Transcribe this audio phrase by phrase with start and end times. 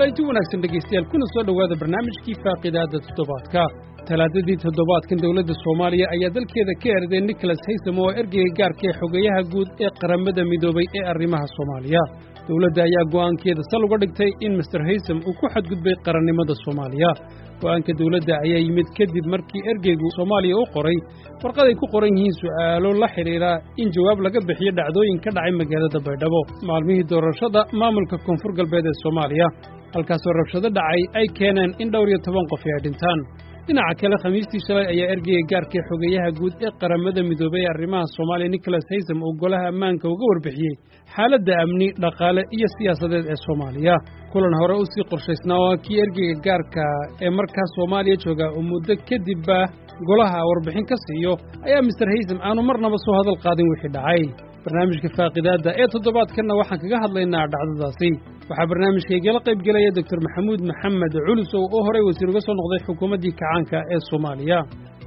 [0.00, 3.62] kulanti wanaagsan dhegaystayaal kuna soo dhowaada barnaamijkii faaqidaadda toddobaadka.
[4.08, 9.42] Talaadadii toddobaadkan dowladda soomaaliya ayaa dalkeeda ka erday nicholas haysam oo ergeyga gaarka ee xogeeyaha
[9.52, 12.02] guud ee qaramada midoobay ee arrimaha soomaaliya.
[12.48, 17.10] Dowladda ayaa go'aankeeda sal uga dhigtay in master haysam uu ku xadgudbay qarannimada soomaaliya
[17.62, 20.96] go'aanka dowladda ayaa yimid kadib markii ergeygu soomaaliya u qoray.
[21.42, 23.50] Warqad ay ku qoran yihiin su'aalo la xidhiidha
[23.82, 26.40] in jawaab laga bixiyo dhacdooyin ka dhacay magaalada baydhabo.
[26.70, 29.46] Maalmihii doorashada maamulka koonfur galbeed ee soomaaliya
[29.94, 33.20] halkaasoo rabshado dhacay ay keeneen in dhowr iyo toban qof ay dhintaan
[33.66, 38.50] dhinaca kale khamiistii shalay ayaa ergeyga gaarkae xogeeyaha guud ee qaramada midoobay ee arrimaha soomaaliya
[38.54, 40.74] nicholas haysam uu golaha ammaanka uga warbixiyey
[41.14, 43.94] xaaladda amni dhaqaale iyo siyaasadeed ee soomaaliya.
[44.32, 46.84] Kulan hore u sii qorshaysnaa oo kii ergeyga gaarka
[47.24, 49.58] ee markaas soomaaliya jooga uu muddo kadibba
[50.08, 51.32] golaha warbixin ka siiyo
[51.66, 54.22] ayaa mister haysam aanu marnaba soo hadal qaadin wixii dhacay
[54.64, 58.08] barnaamijka faaqidaadda ee toddobaadkanna waxaan kaga hadlaynaa dhacdadaasi.
[58.50, 63.34] Waxaa barnaamijkaygala qayb gelaya doctor maxamuud maxamed culus oo horay wasiir uga soo noqday xukuumaddii
[63.40, 64.58] kacaanka ee soomaaliya.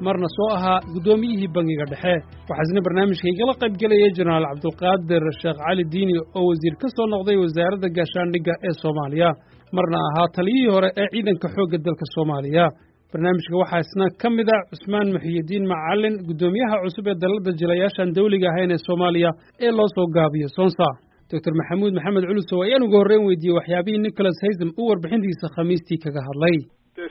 [0.05, 2.13] Marna soo ahaa guddoomiyihii bangiga dhexe.
[2.49, 7.37] Waxaa isna barnaamijkaygala qayb gelaya jenaraal cabdulqaadir sheekh cali diini oo wasiir ka soo noqday
[7.43, 9.29] wasaaradda gaashaandhigga ee soomaaliya.
[9.77, 12.65] Marna ahaa taliyihii hore ee ciidanka xoogga dalka soomaaliya
[13.13, 18.47] barnaamijka waxaa isna ka mid a cusmaan muxiyidiin macalin guddoomiyaha cusub ee dalladda jilayaashaan dawliga
[18.51, 19.31] ahayn ee soomaaliya
[19.65, 20.87] ee loo soo gaabiyo sonsa.
[21.31, 26.21] Doctor maxamuud maxamed culusow ayaan uga horreyn weydiiyey waxyaabihii nicholas haysam uu warbixintiisa khamiistii kaga
[26.27, 26.57] hadlay.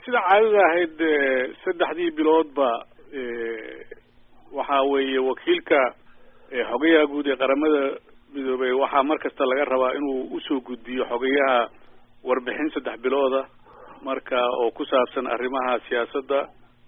[0.04, 0.96] Sida caadada ahayd
[1.64, 2.68] saddexdii biloodba
[4.58, 5.78] waxaa weeye wakiilka
[6.70, 7.82] xogayaha guud ee qaramada
[8.34, 11.58] midoobey waxaa mar kasta laga rabaa inuu u soo gudbiyo xogayaha
[12.28, 13.40] warbixin saddex bilooda
[14.06, 16.40] marka oo ku saabsan arrimaha siyaasadda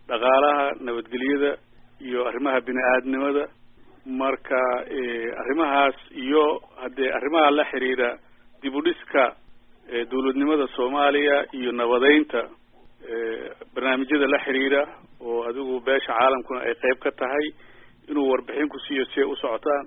[0.09, 1.51] dhaqaalaha nabadgelyada
[2.07, 3.45] iyo arrimaha bini aadnimada
[4.23, 4.61] marka
[5.43, 6.45] arrimahaas iyo
[6.83, 8.11] haddee arrimaha la xiriira
[8.63, 9.25] dib u dhiska
[10.11, 12.43] dawladnimada soomaaliya iyo nabadeynta
[13.75, 14.83] barnaamijyada la xiriira
[15.29, 17.47] oo adigu beesha caalamkuna ay qayb ka tahay
[18.11, 19.87] inuu warbixin ku siiyo si ay u socotaan.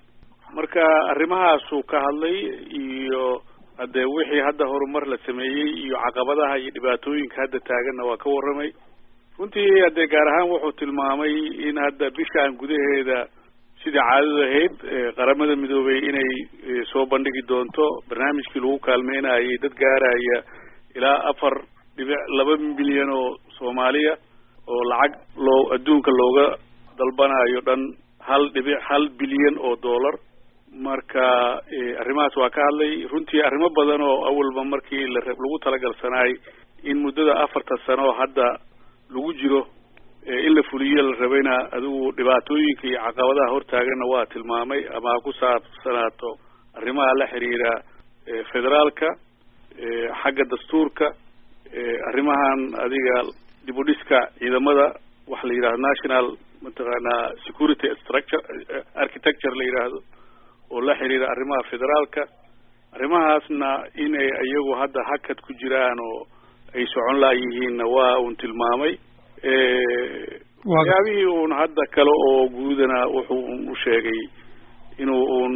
[0.56, 0.82] Marka
[1.14, 2.38] arrimahaasuu ka hadlay
[2.82, 3.42] iyo
[3.80, 8.70] haddee wixii hadda horumar la sameeyey iyo caqabadaha iyo dhibaatooyinka hadda taaganna waa ka warramay.
[9.40, 11.34] Runtii haddee gaar ahaan wuxuu tilmaamay
[11.70, 13.20] in hadda bishaan gudaheeda
[13.84, 14.74] sidii caadadu ahayd
[15.18, 16.32] qaramada midoobey inay
[16.92, 20.38] soo bandhigi doonto barnaamijkii lagu kaalmeynayay dad gaaraya
[20.98, 21.54] ilaa afar
[21.98, 23.28] dhibic laba milyan oo
[23.60, 24.14] soomaaliya
[24.74, 25.14] oo lacag
[25.48, 26.48] loo adduunka looga
[27.00, 27.82] dalbanayo dhan
[28.30, 30.16] hal dhibic hal bilyan oo dollar
[30.86, 31.24] marka
[32.02, 32.92] arrimahaas waa ka hadlay.
[33.12, 36.32] Runtii arrimo badan oo awalba markii la lagu talagalsanaay
[36.84, 38.48] in muddada afarta sano hadda
[39.16, 39.62] lagu jiro
[40.46, 45.32] in la fuliyo la rabayna adigu dhibaatooyinka iyo caqabadaha hortaaganna waa tilmaamay ama ha ku
[45.42, 46.30] saabsanaato
[46.80, 47.72] arrimaha la xiriira
[48.52, 49.08] federaalka
[50.22, 51.08] xagga dastuurka
[52.10, 53.16] arrimahan adiga
[53.68, 54.88] dib u dhiska ciidamada
[55.32, 56.26] waxa la yidhahdo national
[56.66, 58.42] mataqaanaa security structure
[59.06, 60.00] architecture la yidhaahdo
[60.74, 62.22] oo la xiriira arrimaha federaalka
[62.96, 63.70] arrimahaasna
[64.06, 66.20] inay iyagu hadda hakad ku jiraan oo
[66.76, 68.94] ay socon laayihiinna waa uun tilmaamay.
[70.76, 74.22] Waxyaabihii uun hadda kale oo guudana wuxuu u sheegay
[75.02, 75.54] inuu uun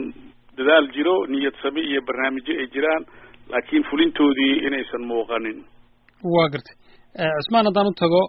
[0.58, 3.04] dadaal jiro niyad sami iyo barnaamijyo ay jiraan
[3.52, 5.58] laakiin fulintoodii inaysan muuqanin.
[6.36, 6.76] Waa gartay.
[7.38, 8.22] Cusmaan haddaan u tago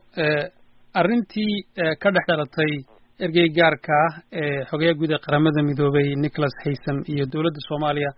[1.01, 1.55] arrintii
[2.03, 2.73] ka dhex dhalatay
[3.27, 8.11] ergey gaarka ah ee xogeeya guud ee qaramada midoobay nicholas haysam iyo dowladda soomaaliya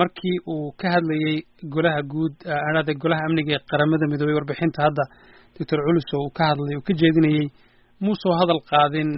[0.00, 1.36] markii uu ka hadlayey
[1.74, 5.04] golaha guud ahade golaha amniga ee qaramada midoobay warbixinta hadda
[5.58, 7.46] doctor culuso uu ka hadlay uu ka jeedinayey
[8.04, 9.08] muusoo hadal qaadin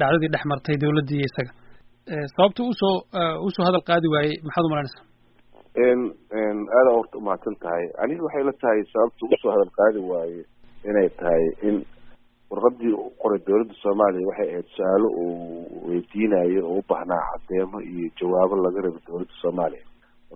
[0.00, 1.52] dhacdadii dhex martay dowladdii iyo isaga.
[2.34, 2.96] Sababta u soo
[3.46, 5.04] u soo hadal qaadi waayey maxaad umalanaysaa
[6.78, 7.84] aada horta umahadsan tahay.
[8.02, 10.40] Aniga waxay la tahay sababta u soo hadal qaadi waaye
[10.90, 11.76] inay tahay in
[12.50, 18.08] warqadii u qoray dowladda soomaaliya waxay ahayd su'aalo uu weydiinayo oo u baahnaa cadeemo iyo
[18.20, 19.84] jawaabo laga rabo dowladda soomaaliya.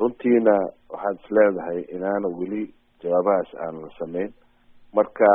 [0.01, 0.55] Runtiina
[0.93, 2.63] waxaad is leedahay inaana weli
[3.03, 4.31] jawaabahaas aan la sameyn.
[4.97, 5.27] Marka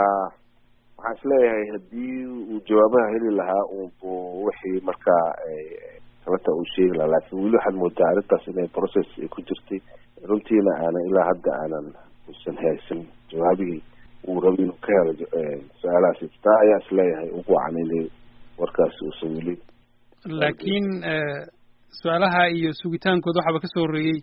[0.97, 4.09] waxaan is leeyahay haddii uu jawaabaha heli lahaa unbu
[4.45, 5.25] wixii markaa
[6.25, 7.11] sababta uu sheegi lahaa.
[7.13, 9.79] Laakiin weli waxaad moodaa arrintaas inay process ay ku jirtay.
[10.29, 11.87] Runtiina aanan ilaa hadda aanan
[12.31, 13.01] usan haysan
[13.31, 13.81] jawaabihii
[14.27, 15.11] uu rabo inuu ka helo
[15.79, 18.05] su'aalahaas taa ayaa is leeyahay ugu wacan inay
[18.61, 19.55] warkaasi uusan weli
[20.41, 20.85] laakiin
[22.01, 24.17] su'aalaha iyo sugitaankooda waxaaba ka soo horreeyey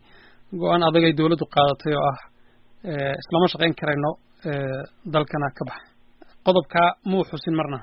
[0.63, 2.19] go'aan adag ay dowladdu qaadatay oo ah
[3.23, 4.11] islama shaqayn karayno
[5.15, 5.81] dalkana ka bax
[6.47, 7.79] qodobka muu xusin marna.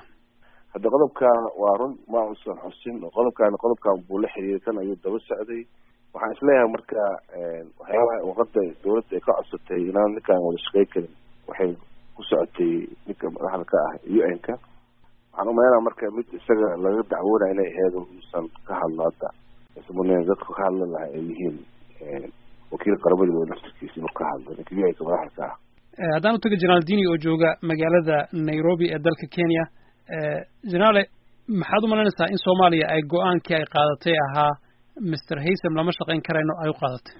[0.74, 2.94] Hadda qodobkan waa run ma usan xusin.
[3.16, 5.62] Qodobkan qodobkan buu la xiriiray kan ayuu daba socday.
[6.14, 7.02] Waxaan is leeyahay marka
[7.80, 11.12] waxyaabaha waqada dawladda ay ka codsatay inaan ninkaan wada shaqey karin
[11.48, 11.70] waxay
[12.16, 12.72] ku socotay
[13.06, 14.54] ninka madaxda ka ah u n ka
[15.32, 19.28] waxaan umaleynaa marka mid isaga laga dacwoonaya inay aheed uusan ka hadlo hadda.
[19.80, 21.56] Ismn dadku ka hadlan laha ay yihiin
[22.72, 24.48] wakiil qaramadooda naftirkiisa inuu ka hadlo.
[24.58, 28.16] Ninka u n ka madaxda ka ah haddaan utaga jenaraal dini oo jooga magaalada
[28.48, 29.64] nairobi ee dalka kenya.
[30.72, 31.02] Jenaraale
[31.60, 34.52] maxaad umalaynaysaa in soomaaliya ay go'aankii ay qaadatay ahaa
[35.12, 37.14] mister haysam lama shaqayn karayno ay u qaadatay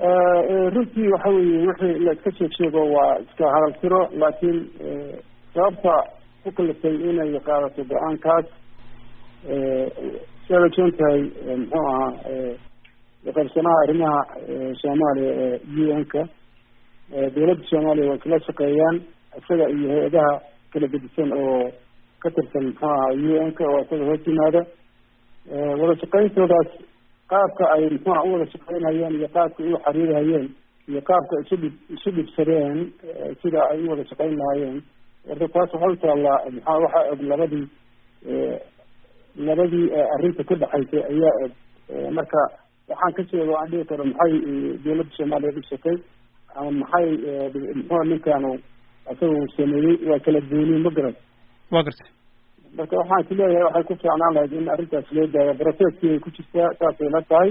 [0.00, 4.58] runtii waxa weeye wixii la iska sheeg sheego waa iska hadal tiro laakiin
[5.54, 5.94] sababta
[6.42, 8.46] ku kaliftay inay qaadato go'aankaas
[10.46, 11.22] siaad ogsoon tahay
[11.56, 12.12] muxuu ahaa
[13.36, 14.20] qaybsanaha arrimaha
[14.82, 16.22] soomaaliya ee u n ka
[17.34, 18.96] dawladda soomaaliya waa isla shaqeeyaan
[19.38, 20.32] isaga iyo hay'adaha
[20.72, 21.70] kala gedisan oo
[22.22, 24.62] ka tirsan muxuu ahaa u n ka oo isaga hoos yimaada.
[25.80, 26.70] Wada shaqeyntoodaas
[27.30, 30.46] qaabka ay muxuuha u wada shaqeynayeen iyo qaabka u xariirhayeen
[30.90, 32.78] iyo qaabka isu dhib isu dhibsadeen
[33.42, 34.78] sida ay u wada shaqeyn lahaayeen
[35.28, 37.66] warka taas waxay utaallaa maxaa waxaa og labadii
[39.48, 41.52] labadii arrinta ka dhexaysay ayaa og
[42.18, 42.40] marka
[42.90, 44.32] waxaan ka sheega aan dhihi karo maxay
[44.84, 45.96] dawladda soomaaliya dhibsatay
[46.58, 47.06] ama maxay
[47.78, 48.50] muxua ninkaanu
[49.12, 51.14] isaga uu sameeyey waa kala gooniin ma garan.
[51.74, 52.10] Wa gartay
[52.76, 55.52] marka waxaan ku leeyahay waxay ku fiicnaan lahayd in arrintaas loo daayo.
[55.60, 57.50] Broceskii ay ku jirtaa saasay la tahay.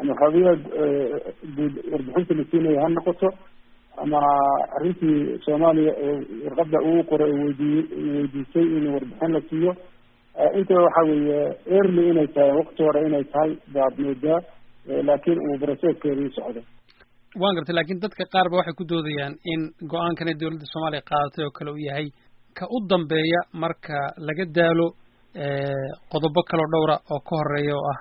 [0.00, 0.54] Ama xoogayaha
[1.56, 3.28] guud warbixinta la siinaya ha noqoto
[4.02, 4.18] ama
[4.76, 6.14] arrintii soomaaliya oo
[6.44, 7.84] warqada uu qoray weydiiyey
[8.16, 9.72] weydiisay in warbixin la siiyo.
[10.58, 11.38] Intaba waxa weeye
[11.78, 14.38] early inay tahay waqti hore inay tahay baad moodaa
[15.08, 16.60] laakiin uu broceskeedii socdo.
[17.42, 19.60] Waan gartay laakiin dadka qaar ba waxay ku doodayaan in
[19.92, 22.06] go'aankan ee dawladda soomaaliya qaadatay oo kale uu yahay
[22.58, 23.96] ka u dambeeya marka
[24.28, 24.86] laga daalo
[26.12, 27.98] qodobo kaloo dhowra oo ka horreeya oo ah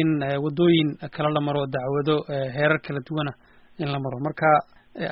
[0.00, 0.10] in
[0.44, 2.16] waddooyin kale la maro dacwado
[2.56, 3.32] heerar kala duwana
[3.82, 4.16] in la maro.
[4.26, 4.46] Marka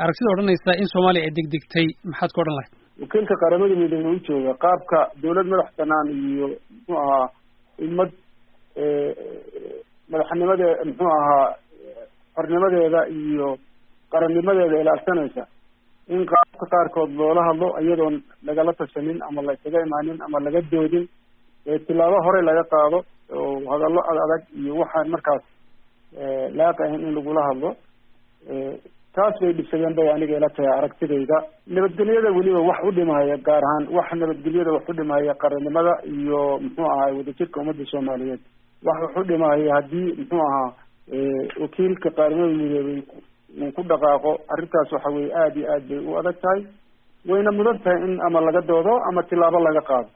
[0.02, 2.72] aragtida odhanaysa in soomaaliya ay degdegtay maxaad ka odhan lahayd
[3.02, 7.26] wakiilka qaramada midoobey u jooga qaabka dawlad madax banaan iyo muxuu ahaa
[7.86, 8.10] ummad
[10.12, 11.46] madaxnimade muxuu ahaa
[12.36, 13.48] xornimadeeda iyo
[14.12, 15.42] qarannimadeeda ilaalsanaysa
[16.14, 18.16] in qaabka qaarkood loola hadlo iyadoon
[18.49, 21.05] lagala tashanin ama la isaga imaanin ama laga doodin
[21.87, 22.99] tilaabo hore laga qaado
[23.38, 25.43] oo hadallo ad adag iyo waxaan markaas
[26.58, 27.70] laaq ahayn in lagula hadlo
[29.16, 31.37] taas bay dhibsadeen bay aniga ila tahay aragtidayda.
[31.76, 36.87] Nabadgelyada weliba wax u dhimahaya gaar ahaan wax nabadgelyada wax u dhimahaya qarannimada iyo muxuu
[36.93, 38.40] ahaa wadajirka ummadda soomaaliyeed.
[38.88, 40.69] Wax wax u dhimahaya haddii muxuu ahaa
[41.62, 43.00] wakiilka qaramada midoobay
[43.62, 46.61] uu ku dhaqaaqo arrintaas waxa weye aada iyo aad bay u adag tahay.
[47.31, 50.11] Wayna mudan tahay in ama laga doodo ama tilaabo laga qaado.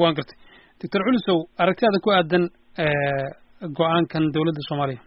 [0.00, 0.36] Waan gartay.
[0.80, 2.44] Doctor culisow aragtidaada ku aadan
[3.78, 5.00] go'aankan dawladda soomaaliya?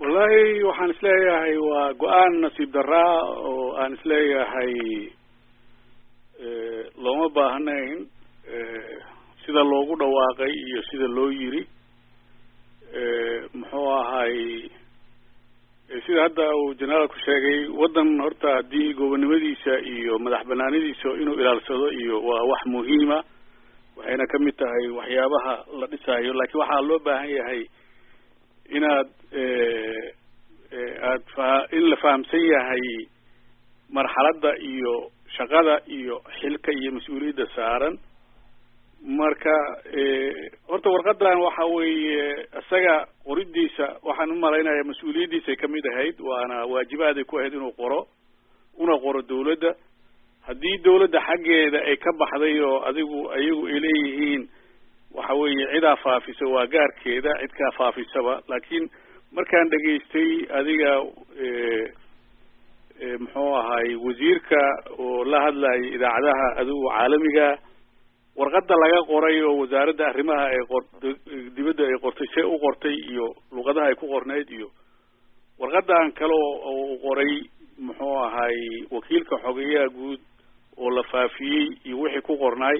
[0.00, 3.16] Wallahi waxaan is leeyahay waa go'aan nasiib daraa
[3.50, 4.72] oo aan is leeyahay
[7.04, 7.98] looma baahnayn
[9.44, 11.62] sida loogu dhawaaqay iyo sida loo yiri
[13.58, 14.34] muxuu ahay
[16.06, 22.16] sida hadda uu generaalku sheegay waddan horta haddii gobonnimadiisa iyo madax banaanadiisa inuu ilaalsado iyo
[22.28, 23.18] waa wax muhiima
[23.96, 27.62] waxayna ka mid tahay waxyaabaha la dhisayo laakiin waxaa loo baahan yahay
[28.78, 29.08] inaad
[31.10, 32.84] aad fa in la fahamsan yahay
[33.98, 34.94] marxaladda iyo
[35.36, 37.94] shaqada iyo xilka iyo mas'uuliyadda saaran
[39.04, 39.54] marka
[40.68, 47.24] horta warqadan waxa weeye isaga qoridiisa waxaan u malaynaya mas'uuliyaddiisay ka mid ahayd waana waajibaaday
[47.24, 48.06] ku ahayd inuu qoro
[48.78, 49.74] una qoro dawladda
[50.46, 54.48] haddii dawladda xaggeeda ay ka baxday oo adigu ayagu ay leeyihiin
[55.14, 58.40] waxa weeye cidaa faafisa waa gaarkeeda cidkaa faafisaba.
[58.48, 58.90] Laakiin
[59.36, 60.30] markaan dhegaystay
[60.60, 60.92] adiga
[63.20, 64.60] muxuu ahay wasiirka
[64.98, 67.48] oo la hadlayay idaacadaha adigu caalamiga
[68.36, 70.82] warqadda laga qoray oo wasaaradda arrimaha ay qor
[71.56, 74.68] dibadda ay qortay see u qortay iyo luqadaha ay ku qornayd iyo
[75.60, 77.32] warqadan kale oo uu qoray
[77.78, 78.56] muxuu ahay
[78.90, 80.20] wakiilka xogeyaha guud
[80.78, 82.78] oo la faafiyey iyo wixii ku qornaay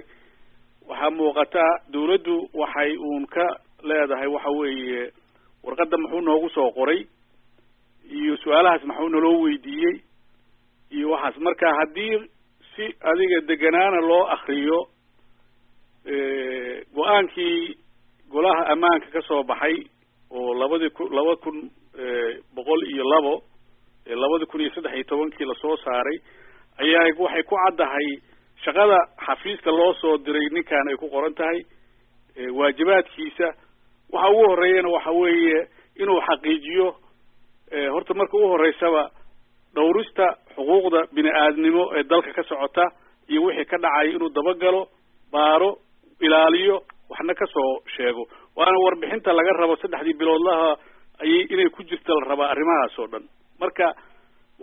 [0.89, 3.47] waxaa muuqata dawladdu waxay uun ka
[3.83, 5.11] leedahay waxa weeye
[5.65, 7.01] warqadda muxuu noogu soo qoray
[8.21, 10.01] iyo su'aalahaas maxuu naloo weydiiyey
[10.97, 11.37] iyo waxaas.
[11.39, 12.19] Marka haddii
[12.77, 14.79] si adiga deganaana loo akriyo
[16.95, 17.77] go'aankii
[18.33, 19.77] golaha ammaanka ka soo baxay
[20.31, 21.71] oo labadii ku laba kun
[22.55, 23.43] boqol iyo labo
[24.07, 26.19] labadi kun iyo saddex iyo tobankii la soo saaray
[26.83, 28.09] ayaa waxay ku caddahay
[28.65, 31.61] shaqada xafiiska loo soo diray ninkan ay ku qoran tahay
[32.53, 33.49] waajibaadkiisa.
[34.13, 36.87] Waxa ugu horeeyana waxa weeye inuu xaqiijiyo
[37.93, 39.11] horta marka u horeysaba
[39.75, 42.85] dhowrista xuquuqda bini aadnimo ee dalka ka socota
[43.29, 44.89] iyo wixii ka dhacay inuu dabagalo
[45.33, 45.77] baaro
[46.21, 46.77] ilaaliyo
[47.11, 48.23] waxna ka soo sheego.
[48.57, 50.71] Waana warbixinta laga rabo saddexdii biloodlaha
[51.23, 53.25] ayay inay ku jirta la rabaa arrimahaas oo dhan.
[53.61, 53.89] Marka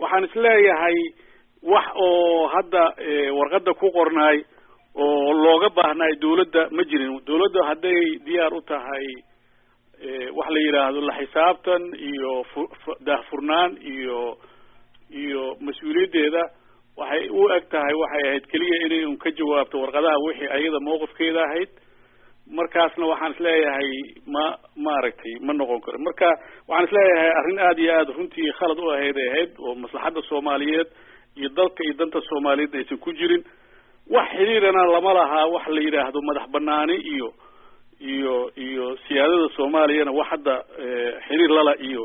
[0.02, 0.96] waxaan is leeyahay
[1.72, 2.84] wax oo hadda
[3.38, 4.38] warqadda ku qornaay
[4.94, 7.20] oo looga baahnaay dawladda ma jirin.
[7.26, 9.06] Dawladda hadday diyaar u tahay
[10.38, 12.72] wax la yidhaahdo la xisaabtan iyo fu-
[13.08, 14.20] daahfurnaan iyo
[15.22, 16.42] iyo mas'uuliyaddeeda
[17.00, 21.42] waxay u eg tahay waxay ahayd keliya inay un ka jawaabto warqadaha wixii ayada mawqifkeeda
[21.48, 21.68] ahayd.
[22.58, 23.90] Markaasna waxaan is leeyahay
[24.34, 24.44] ma
[24.86, 25.98] maaragtay ma noqon karo.
[26.06, 26.30] Marka
[26.68, 30.22] waxaan is leeyahay arrin aada iyo aada runtii khalad u ahayd ay ahayd oo maslaxadda
[30.30, 30.88] soomaaliyeed
[31.38, 33.44] iyo dalka iyo danta soomaaliyeed aysan ku jirin.
[34.14, 37.28] Wax xiriirana lama lahaa wax la yidhaahdo madax banaani iyo
[38.12, 38.34] iyo
[38.66, 40.56] iyo siyaadada soomaaliyana wax hadda
[41.28, 42.02] xiriir lala iyo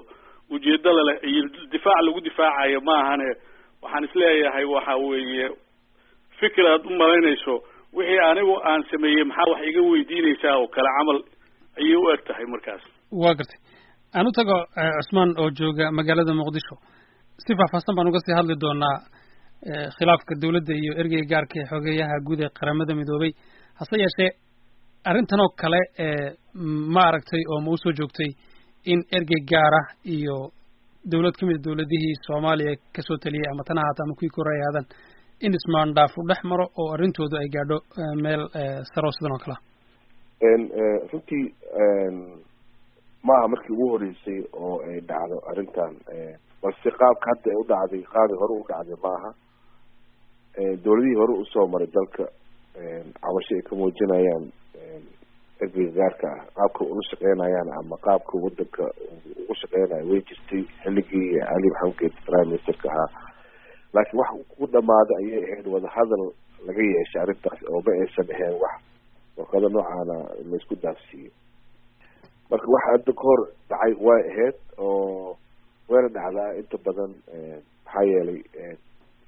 [0.53, 3.29] ujeedo lale iyo difaac lagu difaacayo maahane
[3.85, 5.47] waxaan is leeyahay waxa weeye
[6.39, 7.53] fikir aad u malaynayso
[7.97, 11.19] wixii anigu aan sameeyey maxaa wax iga weydiinaysaa oo kale camal
[11.79, 12.83] ayay u eg tahay markaas.
[13.21, 13.59] Waa gartay.
[14.17, 14.55] Aan u tago
[14.97, 16.75] cusmaan oo jooga magaalada muqdisho.
[17.43, 18.97] Si faahfaahsan baan uga sii hadli doonaa
[19.97, 23.31] khilaafka dawladda iyo ergeyga gaarka ee xogeeyaha guud ee qaramada midoobay.
[23.79, 24.29] Hase yeeshee
[25.09, 25.79] arrintan oo kale
[26.95, 28.29] ma aragtay oo ma u soo joogtay
[28.91, 29.81] in ergey gaara
[30.15, 30.37] iyo
[31.11, 34.33] dawlad ka mid a dawladihii soomaaliya ka soo taliyay ama tan ahaata ama kuwii
[34.63, 34.87] ahaadaan
[35.45, 37.77] in ismaandhaaf u dhex maro oo arrintoodu ay gaadho
[38.25, 38.41] meel
[38.93, 39.59] saro sidan oo kalea
[41.11, 41.45] runtii
[43.27, 45.93] maaha markii ugu horeysay oo ay dhacdo arrintan
[46.63, 49.29] balse qaabka hadda ay u dhacday qaabay hore u dhacday maaha
[50.85, 52.23] dawladihii hore u soo maray dalka
[53.23, 54.43] cabasho ay ka muujinayaan
[55.63, 58.83] ergeyga gaarka ah qaabka ula shaqeynayaan ama qaabka wadanka
[59.41, 63.09] ugu shaqeynayo way jirtay xilligii cali maxamed geed prime ministerka ahaa.
[63.95, 66.23] Laakiin wax ku dhamaaday ayay ahayd wadahadal
[66.67, 68.75] laga yeeshay arrintaas oo ma aysan ahayn wax
[69.37, 70.15] warqado noocaana
[70.49, 71.31] la isku daafsiiyo
[72.51, 75.37] marka waxa hadda ka hor dhacay way ahayd oo
[75.89, 77.11] wayna dhacdaa inta badan
[77.85, 78.39] maxaa yeelay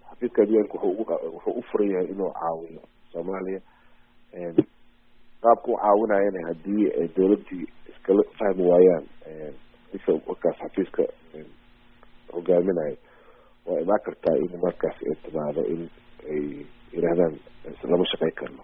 [0.10, 2.82] xafiiska adduunka wuxuu ugu wuxuu u furan yahay inuu caawiyo
[3.12, 3.62] soomaaliya
[5.44, 6.86] qaabka u caawinayana haddii
[7.18, 9.06] dawladdii iskala fahmi waayaan
[9.98, 11.04] isa markaas xafiiska
[12.36, 12.98] hogaaminayo
[13.68, 15.82] waa imaan kartaa in markaas ay timaado in
[16.34, 16.42] ay
[16.94, 17.34] yidhahdaan
[17.92, 18.64] lama shaqeyn karno.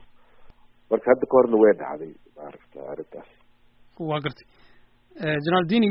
[0.92, 3.30] Marka hadda ka horna way dhacday maaragta arrintaas.
[4.10, 4.48] Waa gartay.
[5.44, 5.90] Jenaraal dini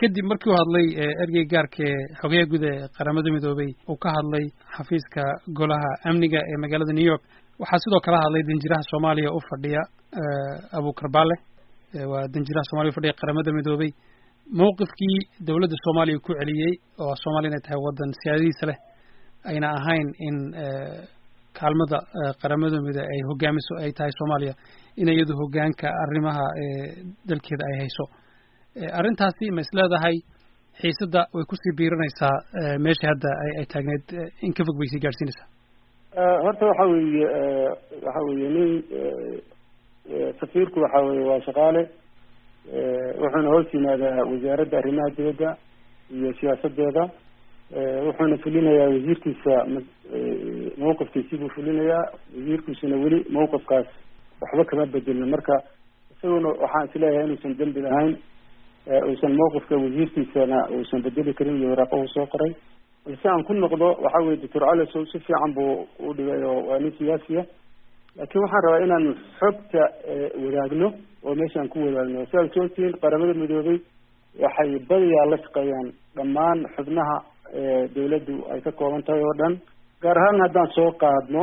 [0.00, 0.86] kadib markii uu hadlay
[1.22, 4.44] ergey gaarka ee xogeyaha guud ee qaramada midoobay uu ka hadlay
[4.76, 5.22] xafiiska
[5.58, 7.22] golaha amniga ee magaalada new york
[7.62, 9.82] waxaa sidoo kale hadlay danjiraha soomaaliya u fadhiya
[10.78, 11.36] abukar baale
[12.12, 13.90] waa danjiraha soomaliya ufadhiya qaramada midoobay.
[14.60, 16.72] Mawqifkii dawladda soomaaliya ku celiyey
[17.04, 18.78] oo soomaaliya inay tahay waddan siyaadadiisa leh
[19.50, 20.36] ayna ahayn in
[21.58, 21.98] kaalmada
[22.42, 24.54] qaramada midoobey ay hogaamiso ay tahay soomaaliya
[25.00, 26.44] in iyadu hogaanka arrimaha
[27.30, 28.04] dalkeeda ay hayso.
[28.98, 30.16] Arrintaasi ma is leedahay
[30.82, 32.34] xiisadda way ku sii biiranaysaa
[32.84, 34.04] meeshii hadda ay taagneyd
[34.46, 35.48] in ka fog bay sii gaadhsiinaysaa
[36.44, 37.26] horta waxa weeye
[38.06, 38.70] waxa weeye nin
[40.40, 41.82] safiirku waxa weye waa shaqaale
[43.22, 45.56] wuxuuna hoos yimaadaa wasaaradda arrimaha dibadda
[46.16, 47.04] iyo siyaasadeeda
[48.06, 49.54] wuxuuna fulinayaa wasiirkiisa
[50.78, 52.04] mawqifkiisii buu fulinayaa
[52.36, 53.86] wasiirkiisuna weli mawqifkaas
[54.40, 55.28] waxba kama bedelin.
[55.30, 55.62] Marka
[56.16, 58.16] isaguna waxaan is leeyahay inuusan dembi lahayn
[59.08, 62.52] uusan mawqifka wasiirkiisana uusan bedeli karin iyo waraaqahu soo qoray.
[63.06, 66.78] Balse aan ku noqdo waxa weye doctor calesow si fiican buu u dhigay oo waa
[66.78, 67.44] nin siyaasiya
[68.16, 69.06] laakiin waxaan rabaa inaan
[69.40, 69.82] xogta
[70.44, 70.88] wadaagno
[71.26, 72.26] oo meeshaan ku wadaagno.
[72.30, 73.78] Si aad qaramada midoobay
[74.42, 75.88] waxay badiyaa la shaqeeyaan.
[76.16, 77.16] Dhammaan xubnaha
[77.94, 79.54] dawladdu ay ka kooban tahay oo dhan.
[80.02, 81.42] Gaar ahaan haddaan soo qaadno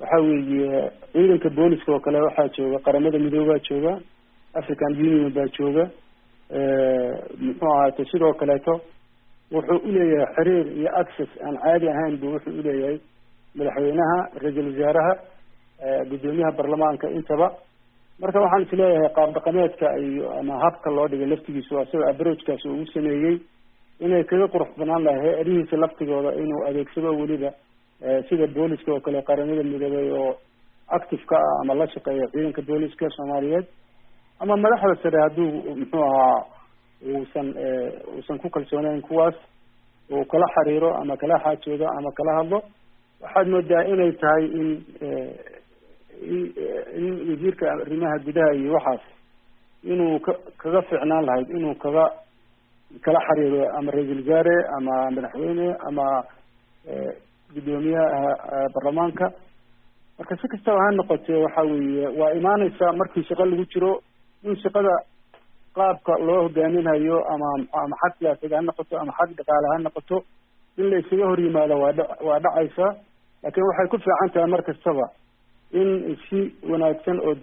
[0.00, 3.92] waxa weeye ciidanka booliska oo kale waxaa jooga qaramada midoobaa jooga
[4.60, 5.84] african union baa jooga
[7.44, 8.74] muxuu ahaate sidoo kaleeto
[9.54, 12.96] wuxuu uleeyahay xiriir iyo access aan caadi ahayn bu wuxuu uleeyahay
[13.58, 15.12] madaxweynaha ra'iisul wasaaraha
[16.10, 17.48] guddoomiyaha baarlamaanka intaba.
[18.20, 22.86] Marka waxaan is leeyahay qaab dhaqameedka iyo ama habka loo dhigay laftigiisu asagoo abrogekaas uu
[22.94, 23.36] sameeyey.
[24.00, 27.50] Inay kaga qurux banaan lahay hay'adihiisa laftigooda inuu adeegsado weliba
[28.28, 30.36] sida booliska oo kale qaramada midoobay oo
[30.88, 33.66] active ka ah ama la shaqeeya ciidanka booliska soomaaliyeed.
[34.40, 35.50] Ama madaxda sare hadduu
[35.80, 36.44] muxuu ahaa
[37.14, 37.48] uusan
[38.16, 39.34] uusan ku kalsooneyn kuwaas
[40.10, 42.58] uu kala xiriiro ama kala xaajoodo ama kala hadlo.
[43.22, 44.68] Waxaad moodaa inay tahay in
[46.22, 49.00] in wasiirka arrimaha gudaha iyo waxaas
[49.92, 52.04] inuu ka kaga fiicnaan lahayd inuu kaga
[53.04, 56.06] kala xiriiro ama ra'iisul wasaare ama madaxweyne ama
[57.54, 58.30] guddoomiyaha
[58.74, 59.26] baarlamaanka
[60.18, 63.92] marka si kastaba ha noqotee waxa weeye waa imaaneysa markii shaqo lagu jiro
[64.48, 64.94] in shaqada
[65.76, 67.48] qaabka loo hogaaminayo ama
[67.82, 70.16] ama xag siyaasadeed ha noqoto ama xag dhaqaale ha noqoto
[70.78, 72.86] in la isaga hor yimaado waa dha waa dhacaysa.
[73.42, 75.04] Laakiin waxay ku fiican tahay mar kastaba
[75.72, 76.40] in si
[76.70, 77.34] wanaagsan oo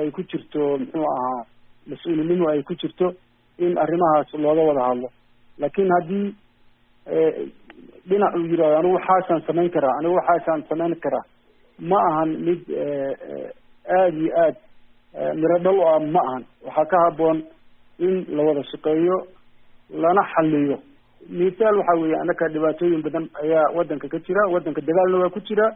[0.00, 1.42] ay ku jirto muxuu ahaa
[1.90, 3.12] mas'uulinimo ay ku jirto
[3.58, 5.08] in arrimahaas looga wada hadlo.
[5.58, 6.26] Laakiin haddii
[8.08, 11.24] dhinac uu yidhahdo anigu waxaasaan samayn karaa anigu waxaasaan samayn karaa
[11.90, 12.60] ma ahan mid
[13.96, 14.56] aada iyo aad
[15.40, 16.44] miro dhal o ah ma ahan.
[16.66, 17.38] Waxaa ka haboon
[17.98, 19.16] in la wada shaqeeyo
[20.04, 20.76] lana xaliyo
[21.40, 25.66] mithaal waxa weeye annaka dhibaatooyin badan ayaa wadanka ka jira wadanka dagaalna waa ku jira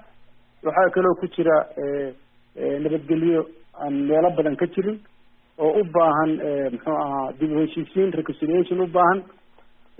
[0.67, 1.57] waxaa kaloo ku jira
[2.85, 3.41] nabadgelyo
[3.85, 4.99] aan meelo badan ka jirin
[5.65, 6.31] oo u baahan
[6.73, 9.21] muxuu ahaa dib u heshiisiin reconciliation u baahan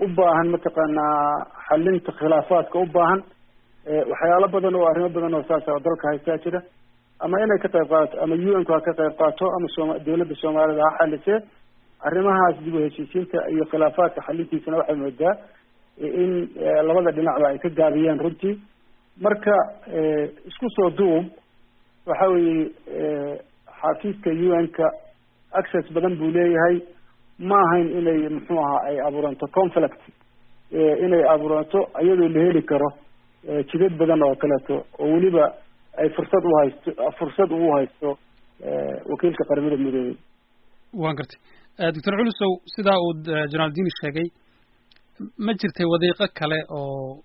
[0.03, 3.21] u baahan mataqaanaa xalinta khilaafaadka u baahan
[4.11, 6.61] waxyaalo badan oo arrimo badan oo saas oo dalka haystaa jira.
[7.23, 9.93] Ama inay ka qayb qaadato ama u n ku ha ka qayb qaato ama sooma
[10.05, 11.39] dawladda soomaalida ha xalisee
[12.07, 15.33] arrimahaas dib u heshiisiinta iyo khilaafaadka xalintiisana waxay moodaa
[16.21, 16.31] in
[16.87, 18.53] labada dhinacba ay ka gaabiyeen runtii
[19.25, 19.53] marka
[20.49, 21.25] isku soo duub
[22.09, 22.65] waxa weeye
[23.81, 24.85] xafiiska u n-ka
[25.59, 26.77] access badan buu leeyahay.
[27.49, 30.01] Ma ahayn inay muxuu ahaa ay abuuranto conflict
[31.05, 32.89] inay abuuranto iyadoo la heli karo
[33.71, 35.45] jidad badan oo kaleeto oo weliba
[36.01, 38.09] ay fursad uhaysto fursad uu haysto
[39.11, 40.15] wakiilka qaramada midoobey
[41.03, 41.39] waan gartay.
[41.95, 43.13] Doctor culusow sidaa uu
[43.51, 44.27] jenaraal dini sheegay
[45.45, 47.23] ma jirtay wadiiqo kale oo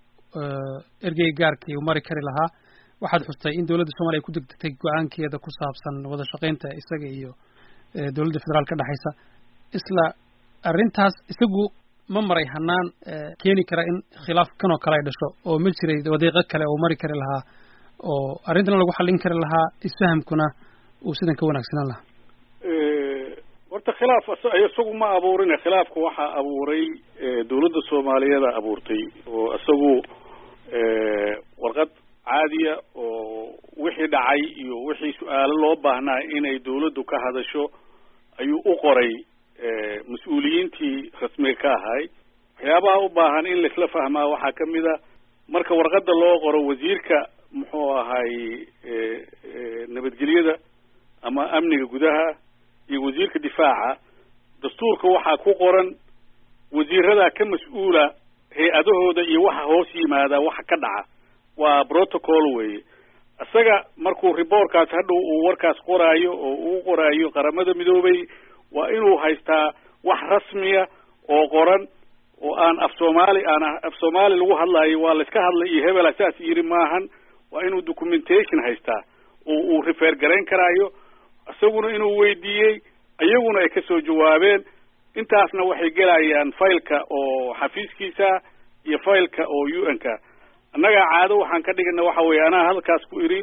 [1.09, 2.49] ergey gaarkii uu mari kari lahaa.
[3.03, 7.31] Waxaad xustay in dowladda soomaliya ku degdegtay go'aankeeda ku saabsan wada shaqaynta isaga iyo
[8.17, 9.11] dowladda federaal ka dhexaysa
[9.79, 10.05] isla
[10.71, 11.63] arrintaas isagu
[12.15, 12.87] ma maray hanaan
[13.43, 16.77] keeni kara in khilaaf kan oo kale ay dhasho oo ma jiray wadiiqo kale oo
[16.85, 17.43] mari kari lahaa
[18.13, 20.47] oo arrintana lagu xallin kari lahaa isfahamkuna
[21.09, 22.05] uu sidan ka wanaagsanaan lahaa
[23.77, 24.27] horta khilaaf
[24.67, 26.85] isagu ma abuurine khilaafka waxaa abuuray
[27.51, 29.03] dawladda soomaaliyeeda abuurtay
[29.37, 29.93] oo isagu
[31.65, 31.91] warqad
[32.29, 37.65] caadiya oo wixii dhacay iyo wixii su'aalo loo baahnaa inay dawladdu ka hadasho
[38.41, 39.13] ayuu u qoray
[40.13, 42.03] mas'uuliyiintii rasmiga ka ahay.
[42.57, 44.95] Waxyaabaha u baahan in laisla fahmaa waxaa ka mid a
[45.55, 47.19] marka warqada loo qoro wasiirka
[47.59, 48.33] muxuu ahay
[49.95, 50.55] nabadgelyada
[51.29, 52.27] ama amniga gudaha
[52.91, 53.99] iyo wasiirka difaaca
[54.63, 55.89] dastuurka waxaa ku qoran
[56.73, 58.05] wasiirada ka mas'uula
[58.57, 61.05] hay'adahooda iyo waxa hoos yimaada waxa ka dhaca.
[61.57, 62.81] Waa protocol weye
[63.45, 68.19] isaga markuu reportkaas hadhow uu warkaas qoraayo oo uu qoraayo qaramada midoobay
[68.77, 69.73] waa inuu haystaa
[70.05, 70.87] wax rasmiya
[71.29, 71.83] oo qoran
[72.43, 76.41] oo aan af soomaali aan af soomaali lagu hadlaayo waa laiska hadlay iyo hebela saas
[76.41, 77.09] yiri maahan
[77.53, 79.01] waa inuu documentation haystaa
[79.47, 80.93] oo uu refer garayn karaayo
[81.53, 82.75] isaguna inuu weydiiyey
[83.27, 84.65] iyaguna ay ka soo jawaabeen.
[85.17, 88.29] Intaasna waxay gelayaan fileka oo xafiiskiisa
[88.85, 90.19] iyo fileka oo u n ka.
[90.75, 93.41] Annaga caado waxaan ka dhigana waxa weeye anaa halkaas ku iri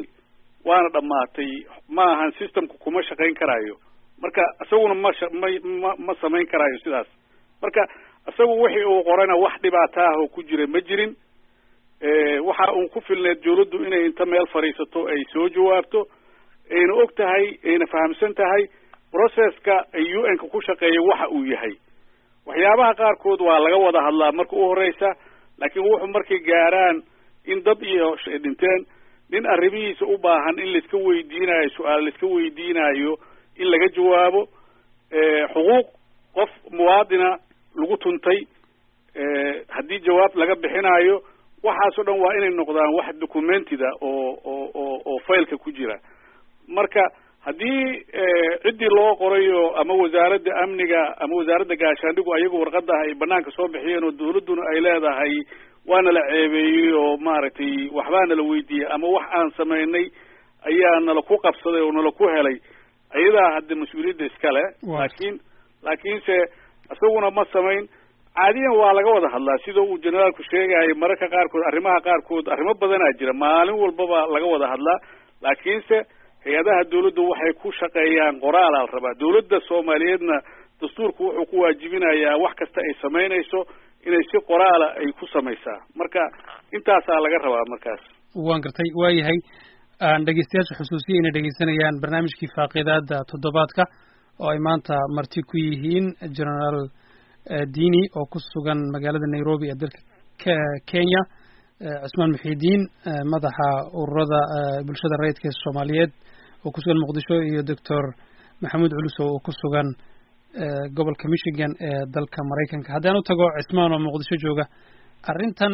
[0.64, 1.50] waana dhammaatay.
[1.88, 3.76] Ma ahan systemku kuma shaqayn karaayo.
[4.22, 5.10] Marka isaguna ma
[5.82, 7.06] ma ma samayn karaayo sidaas.
[7.62, 7.82] Marka
[8.30, 11.16] isagu wixii uu qorana wax dhibaato ah oo ku jira ma jirin.
[12.46, 16.06] Waxa uun ku filneed dawladdu inay inta meel fadhiisato ay soo jawaabto
[16.70, 18.66] ayna og tahay ayna fahamsan tahay
[19.12, 21.74] processka u n ka ku shaqeeya waxa uu yahay.
[22.46, 25.14] Waxyaabaha qaarkood waa laga wada hadlaa marka u horeysa
[25.58, 27.02] laakiin wuxuu markay gaaraan
[27.46, 28.86] in dad iyo dhinteen
[29.30, 33.16] nin arrimihiisa u baahan in laiska weydiinayo su'aal laiska weydiinayo
[33.56, 34.42] in laga jawaabo
[35.54, 35.86] xuquuq
[36.34, 37.38] qof muwaadina
[37.76, 38.40] lagu tuntay
[39.68, 41.22] haddii jawaab laga bixinayo
[41.62, 45.98] waxaas oo dhan waa inay noqdaan wax documentida oo oo oo oo fileka ku jira
[46.68, 47.04] marka
[47.46, 48.04] haddii
[48.64, 54.04] ciddii loo qorayo ama wasaaradda amniga ama wasaaradda gaashaandhigu ayagu warqadaha ay banaanka soo bixiyeen
[54.04, 55.34] oo dawladduna ay leedahay
[55.90, 60.06] waana la ceebeeyey oo maaragtay waxbaa nala weydiiyey ama wax aan samaynay
[60.70, 62.56] ayaa nala ku qabsaday oo nala ku helay.
[63.18, 65.36] Ayadaa hadda mas'uuliyadda iskale laakiin
[65.86, 66.36] laakiinse
[66.94, 67.84] isaguna ma samayn.
[68.38, 73.12] Caadiyan waa laga wada hadlaa sida uu generaalku sheegayo mararka qaarkood arrimaha qaarkood arrimo badanaa
[73.18, 73.32] jira.
[73.42, 74.98] Maalin walbaba laga wada hadlaa.
[75.44, 75.98] Laakiinse
[76.44, 79.14] hay'adaha dawladdu waxay ku shaqeeyaan qoraal al rabaa.
[79.22, 80.36] Dawladda soomaaliyeedna
[80.80, 83.58] dastuurku wuxuu ku waajibinayaa wax kasta ay samaynayso
[84.08, 85.78] inay si qoraala ay ku samaysaa.
[86.00, 86.20] Marka
[86.76, 88.02] intaasaa laga rabaa markaas.
[88.46, 89.38] Waan gartay waayahay
[90.26, 93.82] dhegeystayaasha xusuusiya inay dhegeysanayaan barnaamijkii faaqidaada toddobaadka
[94.42, 96.78] oo ay maanta marti ku yihiin generaal
[97.76, 100.00] diini oo ku sugan magaalada nairobi ee dalka
[100.92, 101.22] kenya.
[102.04, 102.82] Cismaan muxiidiin
[103.32, 103.68] madaxa
[104.00, 104.40] ururada
[104.86, 106.12] bulshada rayidka ee soomaaliyeed
[106.64, 108.04] oo ku sugan muqdisho iyo doctor
[108.62, 109.88] maxamuud culusow oo ku sugan
[110.96, 112.88] gobolka michigan ee dalka maraykanka.
[112.96, 114.64] Haddaan u tago cismaan oo muqdisho jooga
[115.30, 115.72] arrintan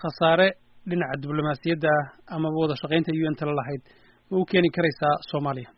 [0.00, 0.48] khasaare
[0.90, 3.82] dhinaca diblomaasiyadda ah amaba wada shaqaynta u n tala lahayd
[4.30, 5.70] ma u keeni karaysaa soomaaliya?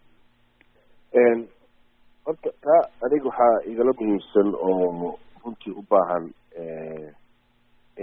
[2.27, 6.25] Horta taa aniga waxaa igala muhiimsan oo runtii u baahan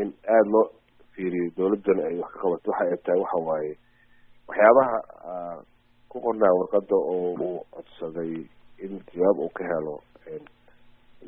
[0.02, 0.66] in aada loo
[1.14, 3.72] fiiriyo dawladdana ay wax ka qabato waxa ay tahay waxa waaye
[4.50, 4.98] waxyaabaha
[6.16, 8.34] ku qornaa warqada oo uu codsaday
[8.86, 9.96] in jawaab uu ka helo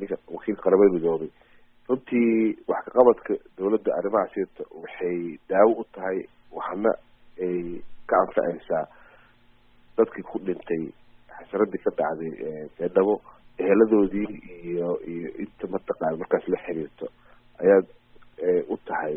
[0.00, 1.30] ninka wakiilka qaramada midoobay
[1.88, 5.18] runtii wax ka qabadka dawladda arrimaha sirta waxay
[5.50, 6.18] daawo u tahay
[6.58, 6.90] waxna
[7.46, 7.56] ay
[8.10, 8.84] ka anfacaysaa
[9.98, 10.84] dadkii ku dhintay
[11.36, 12.32] xasaradii ka dhacday
[12.78, 13.14] beedhabo
[13.58, 14.28] eheladoodii
[14.70, 17.06] iyo iyo inta mataqaana markaas la xiriirto
[17.62, 17.86] ayaad
[18.72, 19.16] u tahay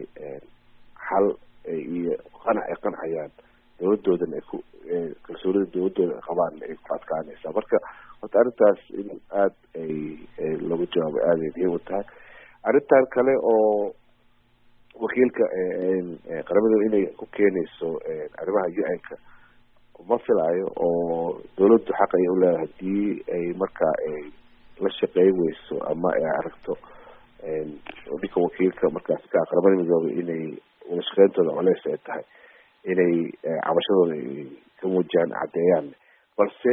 [1.07, 1.27] xal
[1.71, 3.31] iyo qanac ay qancayaan
[3.81, 4.57] dawladoodana ay ku
[5.27, 7.77] kalsoonida dawladooda ay qabaan ay ku adkaanaysaa marka
[8.21, 9.09] horta arrintaas in
[9.41, 9.93] aada ay
[10.69, 12.05] lagu jawaabo aada ay muhiim u tahay
[12.69, 13.93] arrintan kale oo
[15.03, 15.43] wakiilka
[16.47, 17.89] qaramada inay ku keenayso
[18.41, 19.15] arrimaha u n-ka
[20.09, 24.21] ma filaayo oo dawladdu xaq ay uleedahay haddii ay markaa ay
[24.83, 26.73] la shaqeyn weyso ama ay aragto
[28.21, 30.43] ninka wakiilka markaas ka qaramada midoobay inay
[30.89, 32.23] wada shaqeyntooda culeys ay tahay
[32.91, 33.15] inay
[33.65, 34.47] cabashadooda ay
[34.79, 35.87] ka muujiyaan caddeeyaan.
[36.37, 36.71] Balse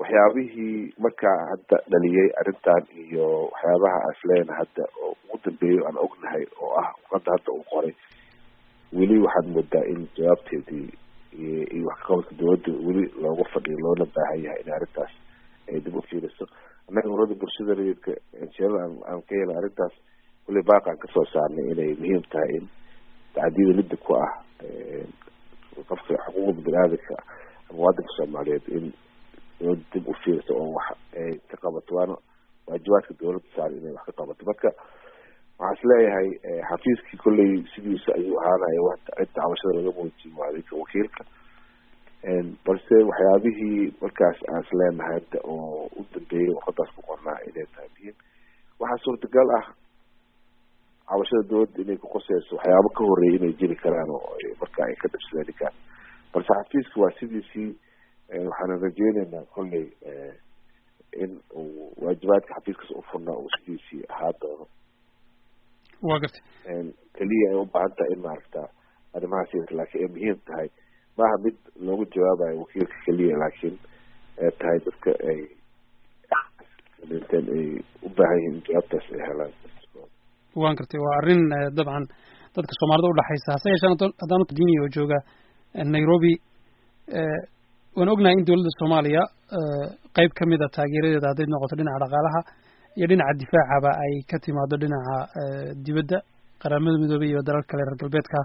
[0.00, 6.70] waxyaabihii markaa hadda dhaliyay arrintan iyo waxyaabaha asleena hadda oo ugu dambeeyo aan ognahay oo
[6.82, 7.94] ah warqada hadda uu qoray
[8.98, 10.86] weli waxaad moodaa in jawaabteedii
[11.42, 15.12] iyo wax kaqabadka dawladda weli looga fadhiyo loona baahan yahay in arrintaas
[15.72, 16.44] ay dib u fiiriso.
[16.88, 18.12] Annaga urada bulshada rayidka
[18.56, 19.94] jeerada aan aan ka helay arrintaas
[20.46, 22.64] kulli baaqaan ka soo saarnay inay muhiim tahay in
[23.34, 24.30] tacdiyada lidda ku ah
[25.88, 27.14] qofka xuquuqda bani-aadamka
[27.70, 28.84] ama wadanka soomaaliyeed in
[29.60, 30.88] dawladda dib u fiirso oo wax
[31.22, 32.14] ay ka qabato waana
[32.68, 34.68] waajibaadka dawladda saar inay wax ka qabato marka
[35.58, 36.28] waxaan is leeyahay
[36.70, 41.22] xafiiskii kolley sidiisa ayuu ahaanaya cidda cabashada laga muujiyo waa adinka wakiilka
[42.66, 47.88] balse waxyaabihii markaas aan is leenahay hadda oo u dambeeyay warqadaas ku qornaa inay tahay
[47.94, 48.16] muhiim
[48.80, 49.64] waxaa suurtagal ah
[51.08, 55.08] cabashada dawladda inay ku qoseyso waxyaabo ka horreeya inay jiri karaan oo marka ay ka
[55.12, 55.74] dhibsadeen ninkaan
[56.32, 57.70] balse xafiiska waa sidiisii
[58.48, 59.86] waxaana rajeyneynaa kolley
[61.24, 64.66] in uu waajibaadka xafiiskaas u furnaa uu sidiisii ahaa doono.
[66.02, 66.42] Wa gartay
[67.18, 68.62] keliya ay u baahan tahay in maaragta
[69.16, 70.68] arrimahaas laakiin ay muhiim tahay.
[71.18, 73.76] Maaha mid loogu jawaabayo wakiilka keliya laakiin
[74.42, 75.40] ay tahay dadka ay
[77.08, 77.66] dhinteen ay
[78.06, 79.52] u baahan yihiin in jawaabtaas ay helaan
[80.62, 81.42] wan gartay waa arrin
[81.78, 82.04] dabcan
[82.56, 83.90] dadka soomaalida udhexaysa hase yeeshee
[84.22, 85.18] haddaan dini oo jooga
[85.94, 86.32] nairobi
[87.98, 89.22] waan ognahay in dawladda soomaaliya
[90.16, 92.40] qeyb ka mid a taageeradeeda hadday noqoto dhinaca dhaqaalaha
[92.98, 95.16] iyo dhinaca difaacaba ay ka timaado dhinaca
[95.86, 96.18] dibadda
[96.62, 98.38] qaramada midoobey iyo dalal kale reer galbeedka.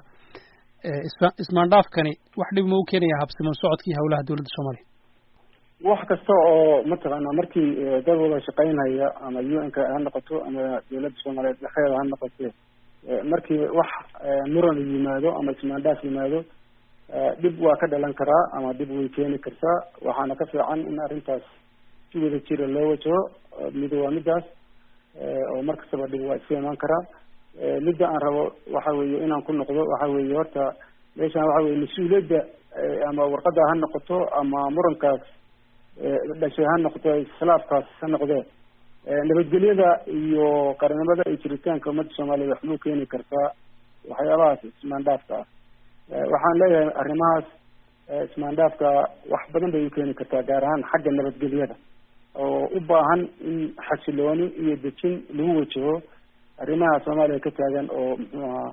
[1.10, 4.86] Isma ismaandhaafkani wax dhib ma u keenaya habsiman socodkii howlaha dawladda soomaaliya
[5.90, 7.70] wax kasta oo mataqaana markii
[8.06, 12.48] dad wada shaqeynaya ama u n ka ha noqoto ama dawladda soomaaliyeed dhexdeeda ha noqote
[13.32, 13.90] markii wax
[14.54, 16.40] muran yimaado ama ismaandhaaf yimaado
[17.42, 19.78] dhib waa ka dhalan karaa ama dhib way keeni kartaa.
[20.08, 21.44] Waxaana ka fiican in arrintaas
[22.12, 23.20] si wada jira loo wajaho
[23.82, 24.46] mid waa midaas
[25.54, 27.04] oo mar kastaba dhib waa iska imaan karaa.
[27.86, 28.44] Midda aan rabo
[28.76, 30.64] waxa weeye inaan ku noqdo waxa weeye horta
[31.20, 32.40] meeshaan waxa weye mas'uuliyadda
[33.10, 35.22] ama warqada ha noqoto ama murankaas
[36.42, 38.44] dhashay ha noqoto iskhilaafkaas ha noqdee
[39.30, 43.48] nabadgelyada iyo qarannimada iyo jiritaanka ummadda soomaaliyeed waxbuu keeni kartaa
[44.10, 45.46] waxyaabahaas ismaandhaafka ah.
[46.34, 47.46] Waxaan leeyahay arrimahaas
[48.30, 48.88] ismaandhaafka
[49.34, 51.76] wax badan bay u keeni kartaa gaar ahaan xagga nabadgelyada.
[52.36, 56.02] Oo u baahan in xasilooni iyo dejin lagu wajaho
[56.62, 58.72] arrimaha soomaaliya ka taagan oo muxuu ahaa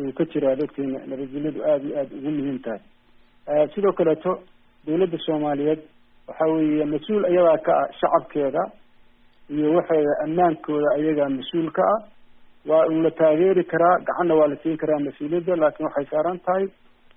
[0.00, 4.32] uu ka ad ogtiin nabadgelyadu aada iyo aada ugu muhiim tahay sidoo kaleeto
[4.86, 5.80] dawladda soomaaliyeed
[6.28, 8.62] waxa weeye mas'uul ayadaa ka ah shacabkeeda
[9.56, 12.00] iyo waxeeda ammaankooda ayagaa mas'uul ka ah.
[12.70, 16.64] Waa uu la taageeri karaa gacanna waa la siin karaa mas'uuliyadda laakiin waxay saaran tahay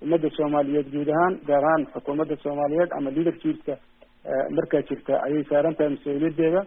[0.04, 3.74] ummadda soomaaliyeed guud ahaan gaar ahaan xukuumadda soomaaliyeed ama leadershipka
[4.56, 6.60] markaa jirta ayay saaran tahay mas'uuliyaddeeda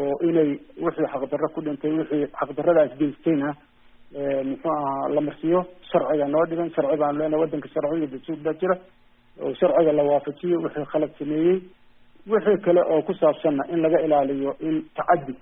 [0.00, 0.48] oo inay
[0.86, 3.48] wixii xaqdarro ku dhintay wixii xaqdarradaas geystayna
[4.50, 5.60] muxuu ahaa la marsiyo
[5.90, 8.76] sharciga noo dhigan sharci baan leenahay waddanka sharciga dastuur baa jira
[9.42, 11.56] oo sharciga la waafajiyo wixii khalad sameeyey.
[12.32, 15.34] Wixii kale oo ku saabsanna in laga ilaaliyo in tacaddi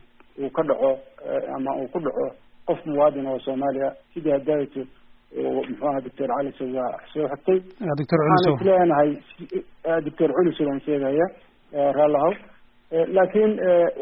[0.42, 0.90] uu ka dhaco
[1.56, 2.26] ama uu ku dhaco
[2.66, 3.92] qof muwaadin oo soomaaliya.
[4.14, 4.80] Sidii hadaato
[5.34, 6.68] muxuu aha doctor cali sow
[7.12, 7.58] soo xigtay.
[7.98, 9.10] Doctor waxaan isleenahay
[10.06, 11.26] doctor culisow aan sheegaya
[11.98, 12.32] raalahow
[13.16, 13.52] laakiin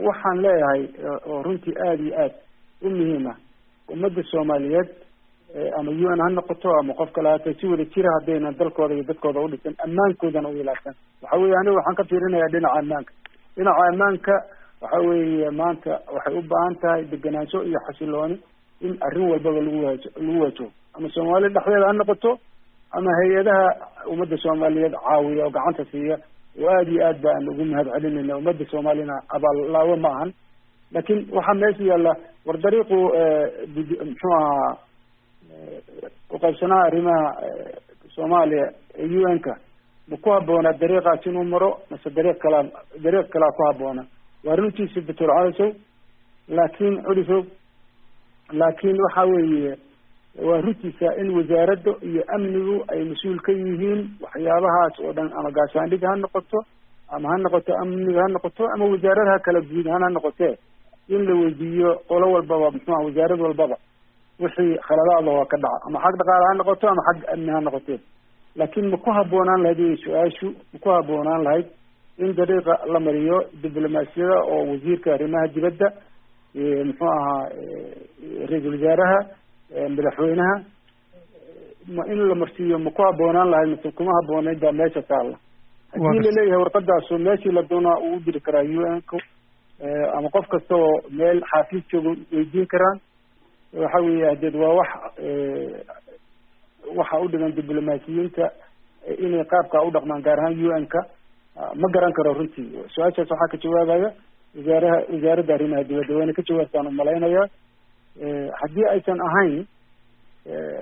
[0.08, 0.82] waxaan leeyahay
[1.26, 2.32] oo runtii aada iyo aad
[2.82, 3.34] u muhiima
[3.92, 4.88] ummadda soomaaliyeed
[5.78, 9.04] ama u n ha noqoto ama qof kale haatee si wada jira haddayna dalkooda iyo
[9.10, 13.12] dadkooda udhisan ammaankoodana u ilaashan waxa weye aniga waxaan ka fiirinayaa dhinaca ammaanka.
[13.56, 14.34] Dhinaca ammaanka
[14.82, 18.36] waxa weeye maanta waxay u baahan tahay degenaansho iyo xasilooni
[18.86, 22.30] in arrin walbaba lagu wajo lagu wajo ama soomaali dhexdeeda ha noqoto
[22.96, 23.66] ama hay'adaha
[24.12, 26.16] ummadda soomaaliyeed caawiya oo gacanta siiya
[26.62, 30.30] oo aada iyo aad baan ugu mahad celinayna ummadda soomaalina abaallaawo ma ahan.
[30.94, 32.12] Laakiin waxaa meesha yaalla
[32.46, 32.96] war dariiqu
[34.08, 34.76] muxuu ahaa
[36.36, 37.26] uqaybsanaha arrimaha
[38.14, 38.66] soomaaliya
[39.02, 39.54] ee u n ka
[40.10, 42.62] ma ku habboonaa dariiqaas inuu maro mase dariiq kalaa
[43.04, 44.02] dariiq kalaa ku habboona
[44.46, 45.70] waa runtiisa doctor calisow
[46.58, 47.40] laakiin culisow
[48.60, 49.72] laakiin waxa weeye
[50.48, 56.02] waa runtiisa in wasaaradda iyo amnigu ay mas'uul ka yihiin waxyaabahaas oo dhan ama gaashaandhig
[56.10, 56.58] ha noqoto
[57.16, 60.54] ama ha noqoto amniga ha noqoto ama wasaaradaha kala guud ahaan ha noqotee.
[61.14, 63.76] In la weydiiyo qolo walbaba muxuuha wasaarad walbaba
[64.40, 65.78] wixii khaladaada oo ka dhaca.
[65.86, 67.98] Ama xag dhaqaale ha noqoto ama xag amni ha noqotee
[68.56, 71.66] laakiin ma ku habboonaan lahayd wey su'aashu ma ku habboonaan lahayd
[72.18, 75.88] in dariiqa la mariyo diblomaasiyada oo wasiirka arrimaha dibadda
[76.88, 77.48] muxuu ahaa
[78.50, 79.18] ra'iisul wasaaraha
[79.96, 80.54] madaxweynaha
[81.96, 85.36] ma in la marsiiyo ma ku habboonaan lahayd mase kuma habboonayd baa meesha taalla.
[85.92, 89.16] Haddii la leeyahay warqadaasu meeshii la doonaa uu diri karaa u n ku
[90.16, 92.98] ama qof kasta oo meel xaafiis jooga weydiin karaan
[93.80, 94.88] waxa weeye hadeed waa wax
[96.98, 98.50] waxa u dhigan diblomaasiyiinta
[99.24, 101.00] inay qaabka u dhaqmaan gaar ahaan u n ka
[101.80, 102.68] ma garan karo runtii.
[102.94, 104.08] Su'aashaas waxaa ka jawaabaya
[104.56, 107.42] wasaaraha wasaaradda arrimaha dibadda wayna ka jawaabtaan u malaynaya
[108.60, 109.64] haddii aysan ahayn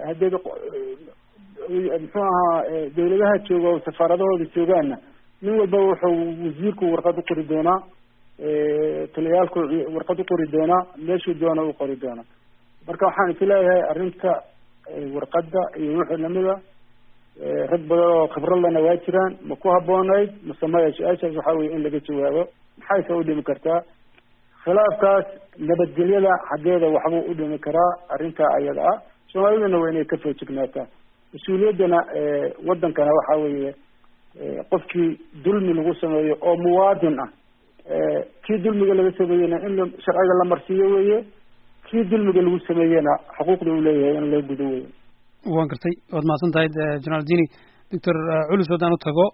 [0.06, 2.64] hadeed muxuu ahaa
[2.96, 4.96] dawladaha jooga oo safaaradahooda joogaana
[5.42, 7.78] nin walbaba wuxuu wasiirku warqad u qori doonaa
[9.14, 9.58] taliyaalku
[9.94, 12.24] warqad u qori doonaa meeshuu doona u qori doonaa
[12.86, 14.32] marka waxaan is leeyahay arrinta
[15.14, 16.54] warqadda iyo wixii lamida
[17.72, 21.82] rag badan oo khibradlana waa jiraan ma ku habboonayd mase maya su'aashaas waxa weye in
[21.82, 22.42] laga jawaabo.
[22.78, 23.80] Maxayse u dhimi kartaa?
[24.64, 25.26] Khilaafkaas
[25.58, 28.98] nabadgelyada xaggeeda waxbuu u dhimi karaa arrintaa ayada ah.
[29.32, 30.86] Soomaalidana waa inay ka foojignaataa
[31.32, 31.98] mas'uuliyaddana
[32.68, 33.74] wadankana waxa weeye
[34.70, 35.10] qofkii
[35.44, 37.28] dulmi lagu sameeyo oo muwaadin ah
[38.46, 41.18] kii dulmiga laga sameeyena in sharciga la marsiiyo weeye
[41.90, 44.86] kii dulmiga lagu sameeyena xuquuqda uu leeyahay in loo gudo weye
[45.54, 46.68] waan gartay waad mahadsan tahay
[47.04, 47.46] generaal dini.
[47.92, 48.16] Doctor
[48.50, 49.24] culus haddaan u tago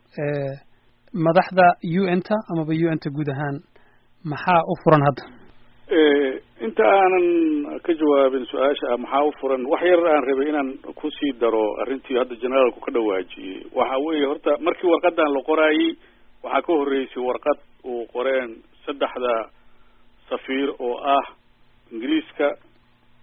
[1.26, 1.66] madaxda
[2.00, 3.56] u n ta amaba u n ta guud ahaan
[4.32, 5.22] maxaa u furan hadda?
[6.66, 7.26] Inta aanan
[7.84, 9.62] ka jawaabin su'aasha ah maxaa u furan?
[9.72, 13.66] Wax yar aan rabay inaan ku sii daro arrintii hadda generaalku ka dhawaajiyey.
[13.78, 15.90] Waxa weeye horta markii warqadan la qoraayey
[16.44, 18.50] waxaa ka horreysay warqad uu qoreen
[18.86, 19.34] saddexda
[20.30, 21.24] safiir oo ah
[21.92, 22.48] ingiriiska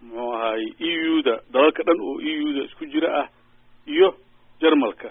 [0.01, 3.27] muxuu ahaay e u da dalalka dhan oo e u da isku jira ah
[3.87, 4.09] iyo
[4.61, 5.09] jermalka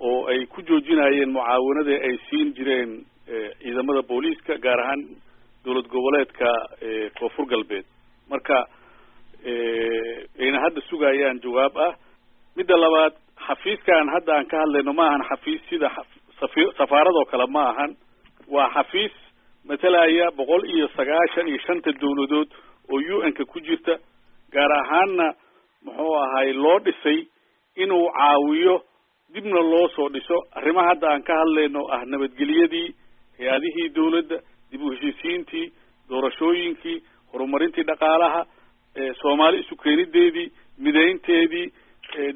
[0.00, 2.92] oo ay ku joojinayeen mucaawanada ay siin jireen
[3.62, 5.02] ciidamada booliiska gaar ahaan
[5.64, 6.50] dowlad goboleedka
[7.18, 7.84] koonfur galbeed.
[8.30, 8.66] Marka
[10.40, 11.92] ayna hadda sugayaan jawaab ah
[12.56, 13.12] midda labaad
[13.46, 15.90] xafiiskan hadda aan ka hadlayno ma ahan xafiis sida
[16.78, 17.96] safaaradoo kale ma ahan.
[18.48, 19.12] Waa xafiis
[19.68, 22.48] matalaya boqol iyo sagaashan iyo shanta dawladood
[22.90, 23.98] oo u n ka ku jirta
[24.52, 25.26] gaar ahaanna
[25.84, 27.18] muxuu ahay loo dhisay
[27.76, 28.82] inuu caawiyo
[29.34, 30.36] dibna loo soo dhiso.
[30.58, 32.88] Arrimaha hadda aan ka hadlayno ah nabadgelyadii
[33.38, 34.36] hay'adihii dawladda
[34.70, 35.66] dib u heshiisiintii
[36.10, 36.98] doorashooyinkii
[37.32, 38.40] horumarintii dhaqaalaha
[39.22, 40.48] soomaali isu keenideedii
[40.78, 41.66] midaynteedii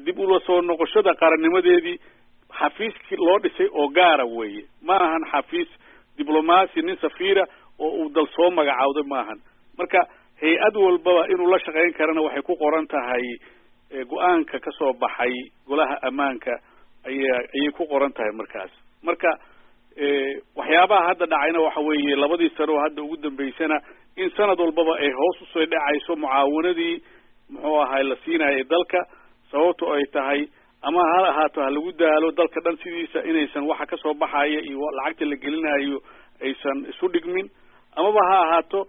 [0.05, 1.97] dib ula soo noqoshada qarannimadeedii
[2.59, 4.63] xafiiskii loo dhisay oo gaara weeye.
[4.81, 5.67] Ma ahan xafiis
[6.17, 7.43] diblomaasi nin safiira
[7.79, 9.39] oo uu dal soo magacaawday ma ahan.
[9.77, 9.99] Marka
[10.41, 13.25] hay'ad walbaba inuu la shaqayn karana waxay ku qoran tahay
[14.11, 15.33] go'aanka ka soo baxay
[15.67, 16.51] golaha ammaanka
[17.09, 18.71] aya ayay ku qoran tahay markaas.
[19.03, 19.31] Marka
[20.59, 23.77] waxyaabaha hadda dhacayna waxa weeye labadii sano oo hadda ugu dambeysana
[24.17, 26.95] in sanad walbaba ay hoos u soo dhacayso mucaawanadii
[27.49, 28.99] muxuu ahay la siinayay dalka
[29.51, 30.41] sababto ay tahay
[30.81, 34.89] ama ha ahaato ha lagu daalo dalka dhan sidiisa inaysan waxa ka soo baxaya iyo
[34.97, 35.99] lacagta la gelinayo
[36.43, 37.47] aysan isu dhigmin
[37.95, 38.81] amaba ha ahaato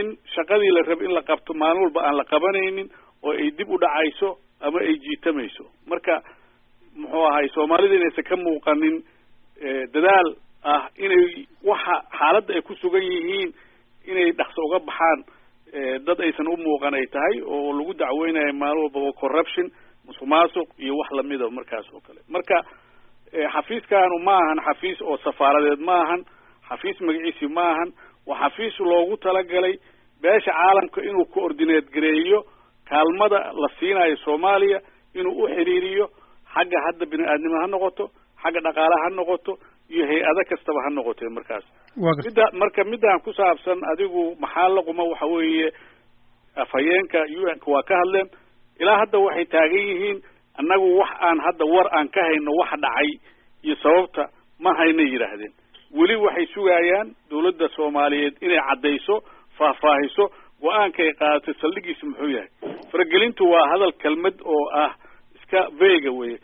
[0.00, 2.88] in shaqadii la raba in la qabto maalin walba aan la qabanaynin
[3.22, 5.64] oo ay dib u dhacayso ama ay jiitamayso.
[5.86, 6.22] Marka
[6.96, 8.96] muxuu ahay soomaalida inaysan ka muuqanin
[9.94, 10.28] dadaal
[10.64, 13.50] ah inay waxa xaaladda ay ku sugan yihiin
[14.10, 15.20] inay dhaqso uga baxaan
[16.06, 19.66] dad aysan u muuqan ay tahay oo lagu dacweynayo maalin walbaba corruption
[20.06, 22.20] musuq maasuq iyo wax lamida markaas oo kale.
[22.28, 22.56] Marka
[23.54, 26.24] xafiiskaanu ma ahan xafiis oo safaaradeed ma ahan
[26.68, 27.90] xafiis magaciisi ma ahan
[28.28, 29.74] waa xafiis loogu talagalay
[30.22, 32.40] beesha caalamka inuu coordineed gareeyo
[32.90, 34.80] kaalmada la siinayo soomaaliya
[35.18, 36.06] inuu u xiriiriyo
[36.54, 38.04] xagga hadda bini aadnimo ha noqoto
[38.42, 39.52] xagga dhaqaale ha noqoto
[39.94, 41.64] iyo hay'ado kastaba ha noqote markaas.
[42.26, 45.68] Midda marka midaan ku saabsan adigu maxaa la quma waxa weeye
[46.62, 48.28] afhayeenka u n ka waa ka hadleen
[48.82, 50.18] ilaa hadda waxay taagan yihiin
[50.60, 53.10] annagu wax aan hadda war aan ka hayno wax dhacay
[53.66, 54.22] iyo sababta
[54.64, 55.52] ma hayna yidhaahdeen
[55.98, 59.16] weli waxay sugayaan dawladda soomaaliyeed inay caddayso
[59.58, 60.24] faahfaahiso
[60.64, 62.48] go'aanka ay qaadatay saldhigiisa muxuu yahay.
[62.92, 64.92] Faragelintu waa hadal kelmad oo ah
[65.38, 66.38] iska vega weye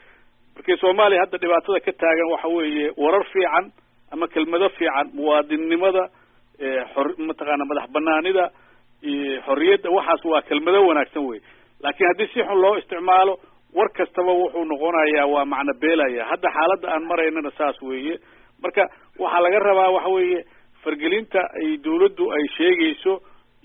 [0.57, 3.67] markii soomaaliya hadda dhibaatada ka taagan waxa weeye warar fiican
[4.13, 6.05] ama kelmado fiican muwaadinnimada
[6.95, 8.45] xor mataqaana madax banaanida
[9.47, 11.41] xorriyadda waxaas waa kelmado wanaagsan wey
[11.85, 13.35] laakiin haddii si xun loo isticmaalo
[13.79, 18.17] war kastaba wuxuu noqonayaa waa macno beelaya hadda xaaladda aan maraynana saas weeye
[18.63, 18.83] marka
[19.25, 20.41] waxaa laga rabaa waxa weeye
[20.85, 23.15] fargelinta ay dawladdu ay sheegayso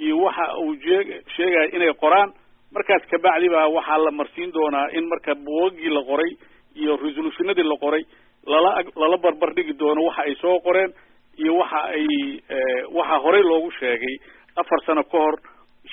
[0.05, 1.01] iyo waxa uu jee
[1.35, 2.33] sheegayo inay qoraan
[2.75, 6.31] markaas kabacdi baa waxaa la marsiin doonaa in marka buugagii la qoray
[6.81, 8.03] iyo resolutionadii la qoray
[8.53, 10.91] lala lala barbar dhigi doono waxa ay soo qoreen
[11.43, 12.07] iyo waxa ay
[12.99, 14.15] waxa horey loogu sheegay.
[14.61, 15.35] Afar sano ka hor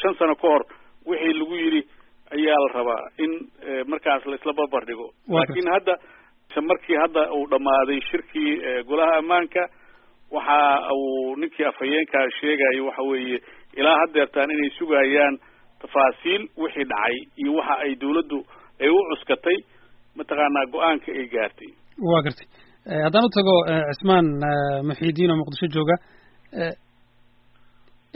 [0.01, 0.63] shan sano ka hor
[1.07, 1.83] wixii lagu yidhi
[2.37, 3.33] ayaa la rabaa in
[3.93, 5.07] markaas la isla barbar dhigo.
[5.37, 5.95] Laakiin hadda
[6.71, 8.51] markii hadda uu dhammaaday shirkii
[8.91, 9.63] golaha ammaanka
[10.37, 10.59] waxa
[10.99, 13.39] uu ninkii afhayeenkaa sheegayo waxa weeye
[13.81, 15.35] ilaa haddeertaan inay sugayaan
[15.83, 18.39] tafaasiil wixii dhacay iyo waxa ay dawladdu
[18.83, 19.57] ay u cuskatay
[20.19, 21.71] mataqaanaa go'aanka ay gaartay.
[22.13, 22.47] Wa gartay.
[23.05, 23.55] Haddaan u tago
[23.91, 24.27] cismaan
[24.89, 25.97] muxiidiin oo muqdisho jooga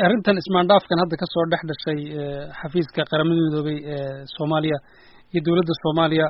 [0.07, 2.01] arrintan ismaandhaafkan hadda ka soo dhex dhashay
[2.61, 4.79] xafiiska qaramada midoobay ee soomaaliya
[5.33, 6.27] iyo dawladda soomaaliya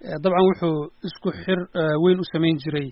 [0.00, 0.76] dabcan wuxuu
[1.08, 1.58] isku xir
[2.04, 2.88] weyn u samayn jiray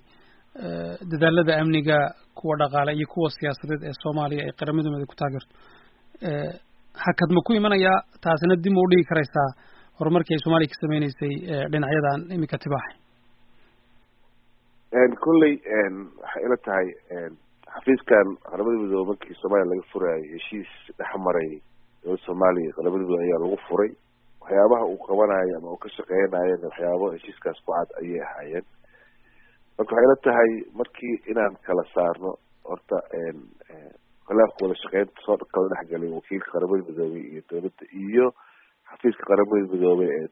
[1.13, 1.99] dadaalada amniga
[2.39, 5.53] kuwa dhaqaale iyo kuwa siyaasadeed ee soomaaliya ay qaramada ku taageerto.
[7.05, 9.49] Hakad ma ku imanayaa taasina dib ma u dhigi karaysaa
[9.99, 11.33] horumarkii ay soomaaliya ka sameyneysay
[11.73, 12.97] dhinacyadan imika tibaaxay.
[15.25, 15.55] Kolley
[16.23, 16.87] waxay ila tahay
[17.75, 21.51] xafiiskan qaramada midoobe markii soomaaliya laga furayay heshiis dhexmaray
[22.03, 23.91] dowladda soomaaliya qaramada midoobe ayaa lagu furay
[24.49, 28.65] waxyaabaha uu qabanayo ama uu ka shaqeynayena waxyaabo heshiiskaas ku cad ayay ahaayeen.
[29.79, 32.31] Marka waxay ila tahay markii inaan kala saarno
[32.69, 32.97] horta
[34.27, 38.27] khilaafka wada shaqeynta soo kala dhexgalay wakiilka qaramada midoobey iyo dowladda iyo
[38.91, 40.29] xafiiska qaramada midoobey ee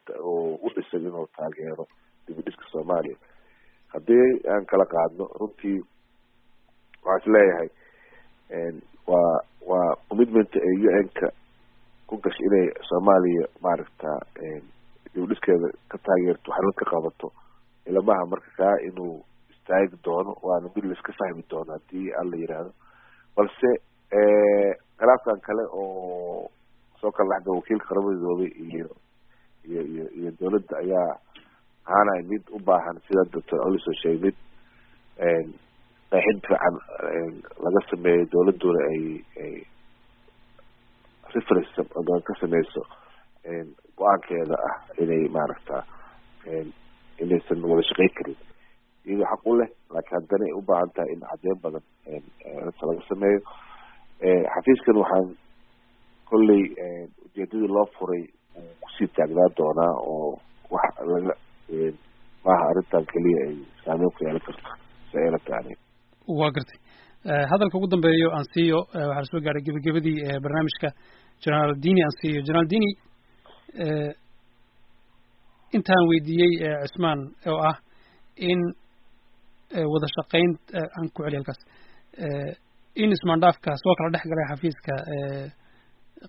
[0.64, 1.84] u dhisan inuu taageero
[2.26, 3.16] dib u dhiska soomaaliya.
[3.92, 5.78] Haddii aan kala qaadno runtii
[7.04, 7.68] waxaa is leeyahay
[9.06, 9.36] waa
[9.70, 11.28] waa commitment ee u n ka
[12.08, 14.08] ku gashay inay soomaaliya maaragta
[15.12, 17.28] dib u dhiskeeda ka taageerto waxnad ka qabato
[17.88, 19.14] ilamaha marka kaa inuu
[19.52, 22.72] istaagi doono waana mid laiska fahmi doono haddii aan la yidhaahdo
[23.36, 23.68] balse
[24.98, 26.50] khilaafkan kale oo
[27.00, 28.88] soo kala dhexda wakiilka qaramada midoobey iyo
[29.70, 31.10] iyo iyo iyo dawladda ayaa
[31.88, 34.36] ahaanay mid u baahan sida doctor oliso sheegay mid
[36.10, 36.74] qeexid fiican
[37.64, 39.02] laga sameeyo dawladduna ay
[39.44, 39.54] ay
[41.34, 41.70] reference
[42.26, 42.80] ka sameyso
[43.98, 45.76] go'aankeeda ah inay maaragta
[47.22, 48.36] inaysan wada shaqeyn karin.
[49.06, 51.84] Iyadoo xaq u leh laakiin haddana ay u baahan tahay in caddeyn badan
[52.88, 53.40] laga sameeyo.
[54.54, 55.26] Xafiiskan waxaan
[56.30, 56.62] kolley
[57.26, 58.24] ujeedadii loo furay
[58.58, 60.30] uu ku sii taagnaa doonaa oo
[60.74, 61.34] wax laga
[62.44, 64.68] maaha arrintan keliya ay saameyn ku yeelan karto.
[65.10, 65.74] Si ayla taani
[66.40, 66.78] waa gartay
[67.50, 70.88] hadalka ugu dambeeyo aan siiyo waxaa la soo gaadhay gebagabadii barnaamijka
[71.42, 72.40] generaal dini aan siiyo.
[72.46, 72.90] Generaal dini
[75.76, 76.52] intaan weydiiyey
[76.86, 77.20] cismaan
[77.50, 77.76] oo ah
[78.50, 78.60] in
[79.92, 80.50] wada shaqeyn
[80.96, 81.60] aan ku celiy halkaas.
[83.02, 84.94] In ismaandhaafka soo kala dhex galay xafiiska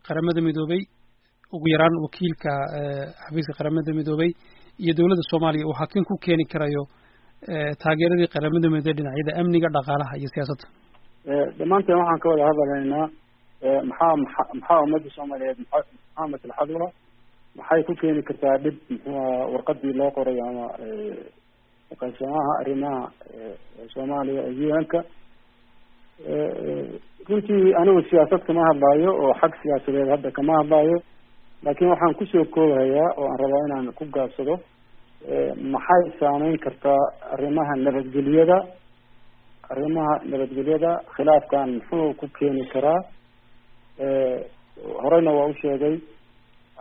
[0.07, 0.82] qaramada midoobey
[1.55, 2.51] ugu yaraan wakiilka
[3.26, 4.32] xafiiska qaramada midoobey
[4.84, 6.84] iyo dowladda soomaaliya uu hakin ku keeni karayo
[7.84, 10.65] taageeradii qaramada midoobey dhinacyada amniga dhaqaalaha iyo siyaasadda
[11.57, 13.07] dhammaanteen waxaan ka wada hadalaynaa
[13.89, 14.15] maxaa
[14.53, 16.91] maxaa ummadda soomaaliyeed maxaa maslaxad u ah
[17.57, 20.65] maxay ku keeni kartaa dhib muxuuha warqadii loo qoray ama
[22.01, 23.01] qaybsamaha arrimaha
[23.93, 24.99] soomaaliya ee u n-ka
[27.30, 30.97] runtii anigu siyaasad kama hadlaayo oo xag siyaasadeed hadda kama hadlaayo
[31.65, 34.55] laakiin waxaan ku soo koobayaa oo aan rabaa inaan ku gaabsado
[35.75, 37.01] maxay saameyn kartaa
[37.34, 38.57] arrimaha nabadgelyada
[39.74, 42.99] arrimaha nabadgelyada khilaafkan muxuu ku keeni karaa
[45.03, 45.95] horeyna waa u sheegay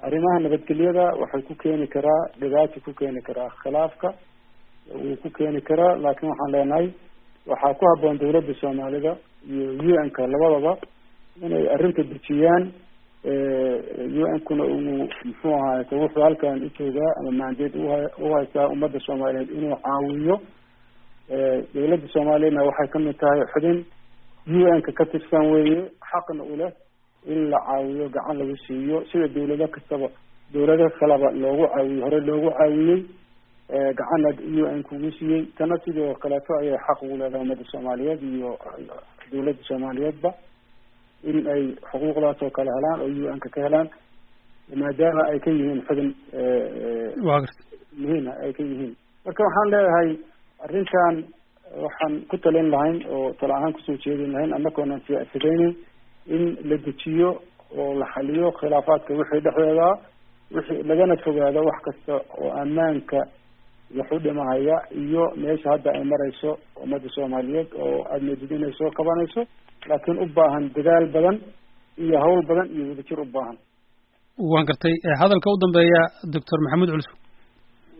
[0.06, 4.08] arrimaha nabadgelyada waxay ku keeni karaa dhibaato ku keeni karaa khilaafka
[4.94, 6.86] wuu ku keeni karaa laakiin waxaan leenahay
[7.46, 9.16] waxaa ku habboon dawladda soomaalida
[9.50, 10.72] iyo u n ka labadaba
[11.42, 12.64] inay arrinta dejiyaan
[14.20, 14.80] u n kuna uu
[15.24, 20.36] muxuu ahayto wuxuu halkan utoogaa ama maandeed uha uhaystaa ummadda soomaaliyeed inuu caawiyo
[21.74, 23.78] dawladda soomaaliyadna waxay ka mid tahay xubin
[24.46, 26.72] u n ka ka tirsan weeye xaqna u leh
[27.26, 30.08] in la caawiyo gacan lagu siiyo sida dawlado kastaba
[30.54, 33.00] dawlado kaleba loogu caawiyo hore loogu caawiyey
[33.98, 35.42] gacanna u n kugu siiyey.
[35.58, 38.50] Tana sidoo kaleeto ayay xaq ugu leedahay ummadda soomaaliyeed iyo
[39.32, 40.30] dawladda soomaaliyeedba
[41.24, 43.88] in ay xuquuqdaas oo kale helaan oo u n ka ka helaan
[44.76, 46.10] maadaama ay ka yihiin xubin
[47.98, 48.94] muhiima ay ka yihiin.
[49.24, 50.08] Marka waxaan leeyahay
[50.64, 51.14] arrintan
[51.84, 55.72] waxaan ku talin lahayn oo tala ahaan ku soo jeedin lahayn anakoonan siyaasadeynin
[56.36, 57.30] in la dejiyo
[57.80, 59.88] oo la xaliyo khilaafaadka wixii dhexdeeda
[60.56, 63.18] wixii lagana fogaado wax kasta oo ammaanka
[63.98, 66.50] wax u dhimahaya iyo meesha hadda ay marayso
[66.84, 69.42] ummadda soomaaliyeed oo aada moodid inay soo kabanayso.
[69.90, 71.36] Laakiin u baahan dadaal badan
[72.04, 73.56] iyo hawl badan iyo wadajir u baahan.
[74.52, 76.00] Waan gartay hadalka u dambeeya
[76.34, 77.08] doctor maxamed culus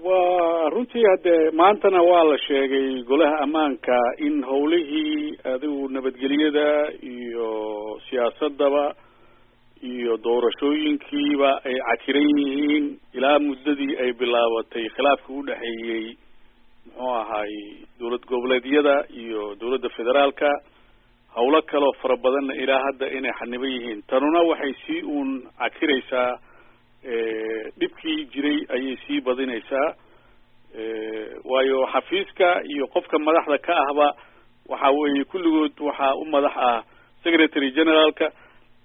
[0.08, 3.96] waa runtii haddee maantana waa la sheegay golaha ammaanka
[4.26, 6.68] in howlihii adigu nabadgelyada
[7.02, 7.50] iyo
[8.10, 8.84] siyaasadaba
[9.92, 12.86] iyo doorashooyinkiiba ay cakiran yihiin.
[13.16, 16.04] Ilaa muddadii ay bilaabatay khilaafka u dhexeeyey
[16.86, 17.54] muxuu ahaay
[18.00, 20.48] dowlad goboleedyada iyo dowladda federaalka.
[21.36, 24.02] Howlo kaloo fara badanna ilaa hadda inay xaniban yihiin.
[24.10, 26.38] Tanuna waxay sii uun cakiraysaa
[27.80, 29.94] dhibkii jiray ayay sii badinaysaa
[31.44, 34.14] waayo xafiiska iyo qofka madaxda ka ahba
[34.68, 36.82] waxa weeye kulligood waxaa u madax ah
[37.24, 38.30] secretary generaalka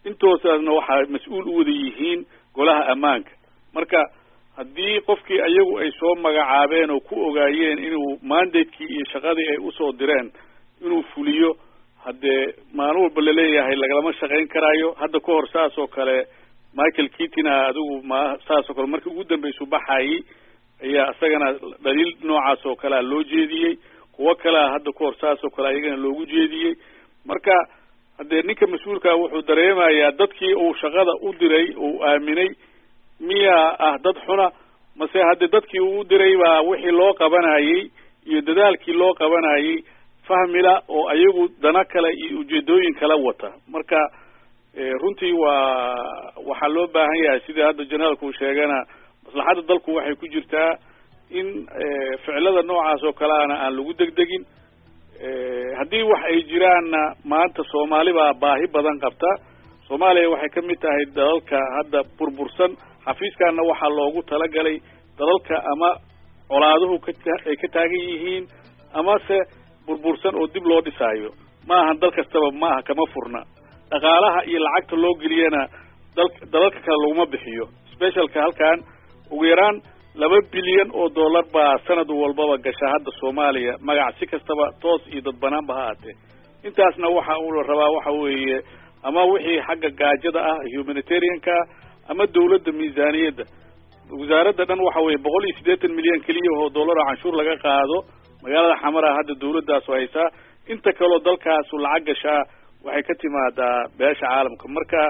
[0.05, 3.31] intoosaasna waxaa mas'uul u wada yihiin golaha ammaanka.
[3.73, 4.01] Marka
[4.57, 9.71] haddii qofkii ayagu ay soo magacaabeen oo ku ogaayeen inuu mandatekii iyo shaqadii ay u
[9.71, 10.31] soo direen
[10.85, 11.55] inuu fuliyo
[12.05, 16.27] haddee maalin walba la leeyahay lagalama shaqayn karaayo hadda ka hor saas oo kale
[16.79, 20.23] michael keatina adigu ma saas oo kale markii ugu dambeysu baxayay
[20.83, 21.49] ayaa isagana
[21.83, 23.73] dhaliil noocaas oo kalea loo jeediyey
[24.15, 26.73] kuwo kalea hadda ka hor saas oo kale ayagana loogu jeediyey.
[27.25, 27.51] Marka
[28.17, 32.49] haddee ninka mas'uulkaa wuxuu dareemayaa dadkii uu shaqada u diray uu aaminay
[33.19, 34.51] miyaa ah dad xuna
[34.95, 37.91] mase haddii dadkii uu diray baa wixii loo qabanayey
[38.25, 39.83] iyo dadaalkii loo qabanayey
[40.27, 43.51] fahmila oo ayagu dana kale iyo ujeedooyin kala wata.
[43.67, 43.97] Marka
[44.75, 45.95] runtii waa
[46.49, 48.77] waxaa loo baahan yahay sidii hadda generaalku uu sheegana
[49.25, 50.71] maslaxadda dalku waxay ku jirtaa
[51.39, 51.47] in
[52.25, 54.43] ficilada noocaas oo kaleana aan lagu degdegin.
[55.77, 57.01] Haddii wax ay jiraanna
[57.31, 59.27] maanta soomaali baa baahi badan qabta.
[59.87, 62.71] Soomaaliya waxay ka mid tahay dalalka hadda burbursan.
[63.05, 64.77] Xafiiskaana waxaa loogu talagalay
[65.19, 65.89] dalalka ama
[66.49, 68.45] colaaduhu kaay ka taagan yihiin
[68.99, 69.37] amase
[69.87, 71.29] burbursan oo dib loo dhisaayo
[71.67, 73.41] ma ahan dal kastaba ma aha kama furna
[73.91, 75.61] dhaqaalaha iyo lacagta loo geliyana
[76.15, 77.65] dal dalalka kale laguma bixiyo.
[77.93, 78.79] Specialka halkan
[79.33, 79.77] ugu yaraan
[80.21, 83.73] laba bilyan oo dollar baa sanad walbaba gasha hadda soomaaliya.
[83.87, 86.15] Magac si kastaba toos iyo dadbanaanba ha aatee.
[86.67, 88.57] Intaasna waxa uu la rabaa waxa weeye
[89.03, 91.51] ama wixii xagga gaajada ah humanitarianka
[92.11, 93.43] ama dawladda miisaaniyadda.
[94.19, 97.97] Wasaaradda dhan waxa weeye boqol iyo siddeetan milyan keliya oo dollar oo canshuur laga qaado.
[98.43, 100.29] Magaalada xamara hadda dawladdaasu haysaa
[100.73, 102.41] inta kaleo dalkaasu lacag gashaa
[102.85, 104.65] waxay ka timaadaa beesha caalamka.
[104.77, 105.01] Marka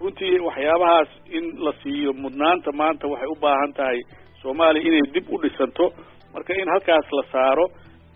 [0.00, 3.98] runtii waxyaabahaas in la siiyo mudnaanta maanta waxay u baahan tahay
[4.42, 5.84] soomaaliya inay dib u dhisanto.
[6.34, 7.66] Marka in halkaas la saaro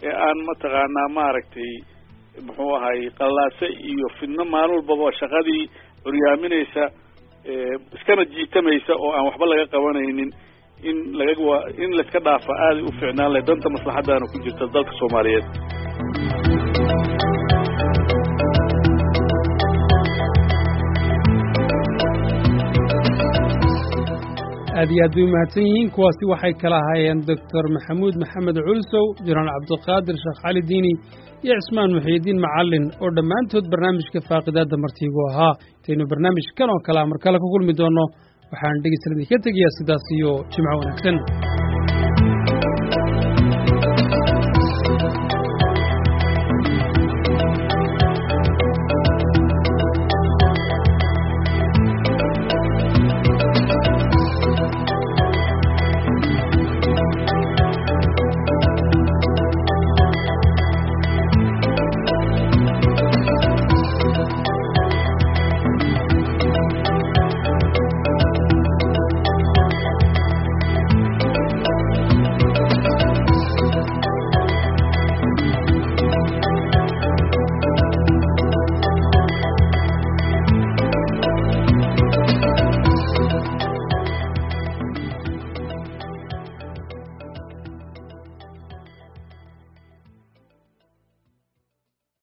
[0.09, 1.73] ee aan mataqaanaa maaragtay
[2.47, 5.63] muxuu ahay qallaase iyo fidno maalin walbaba shaqadii
[6.05, 6.85] curyaaminaysa
[7.97, 10.31] iskana jiitamaysa oo aan waxba laga qabanaynin
[10.89, 13.43] in laga in laiska dhaafa aaday u ficnaan leh.
[13.49, 15.47] Danta maslaxadaana ku jirta dalka soomaaliyeed
[24.79, 29.51] aad iyo aad bay umahadsan yihiin kuwaasi waxay kala ahaayeen doctor maxamuud maxamed culsow jenaraal
[29.57, 30.93] cabdiqaadir sheekh cali diini
[31.45, 35.55] iyo cismaan muxiidiin macallin oo dhammaantood barnaamijka faaqidaadda martiigu ahaa.
[35.79, 38.05] Intaynu barnaamijkan oo kale a mar kale ku kulmi doonno
[38.53, 41.17] waxaan dhegeystaladii ka tegayaa sidaas iyo jimco wanaagsan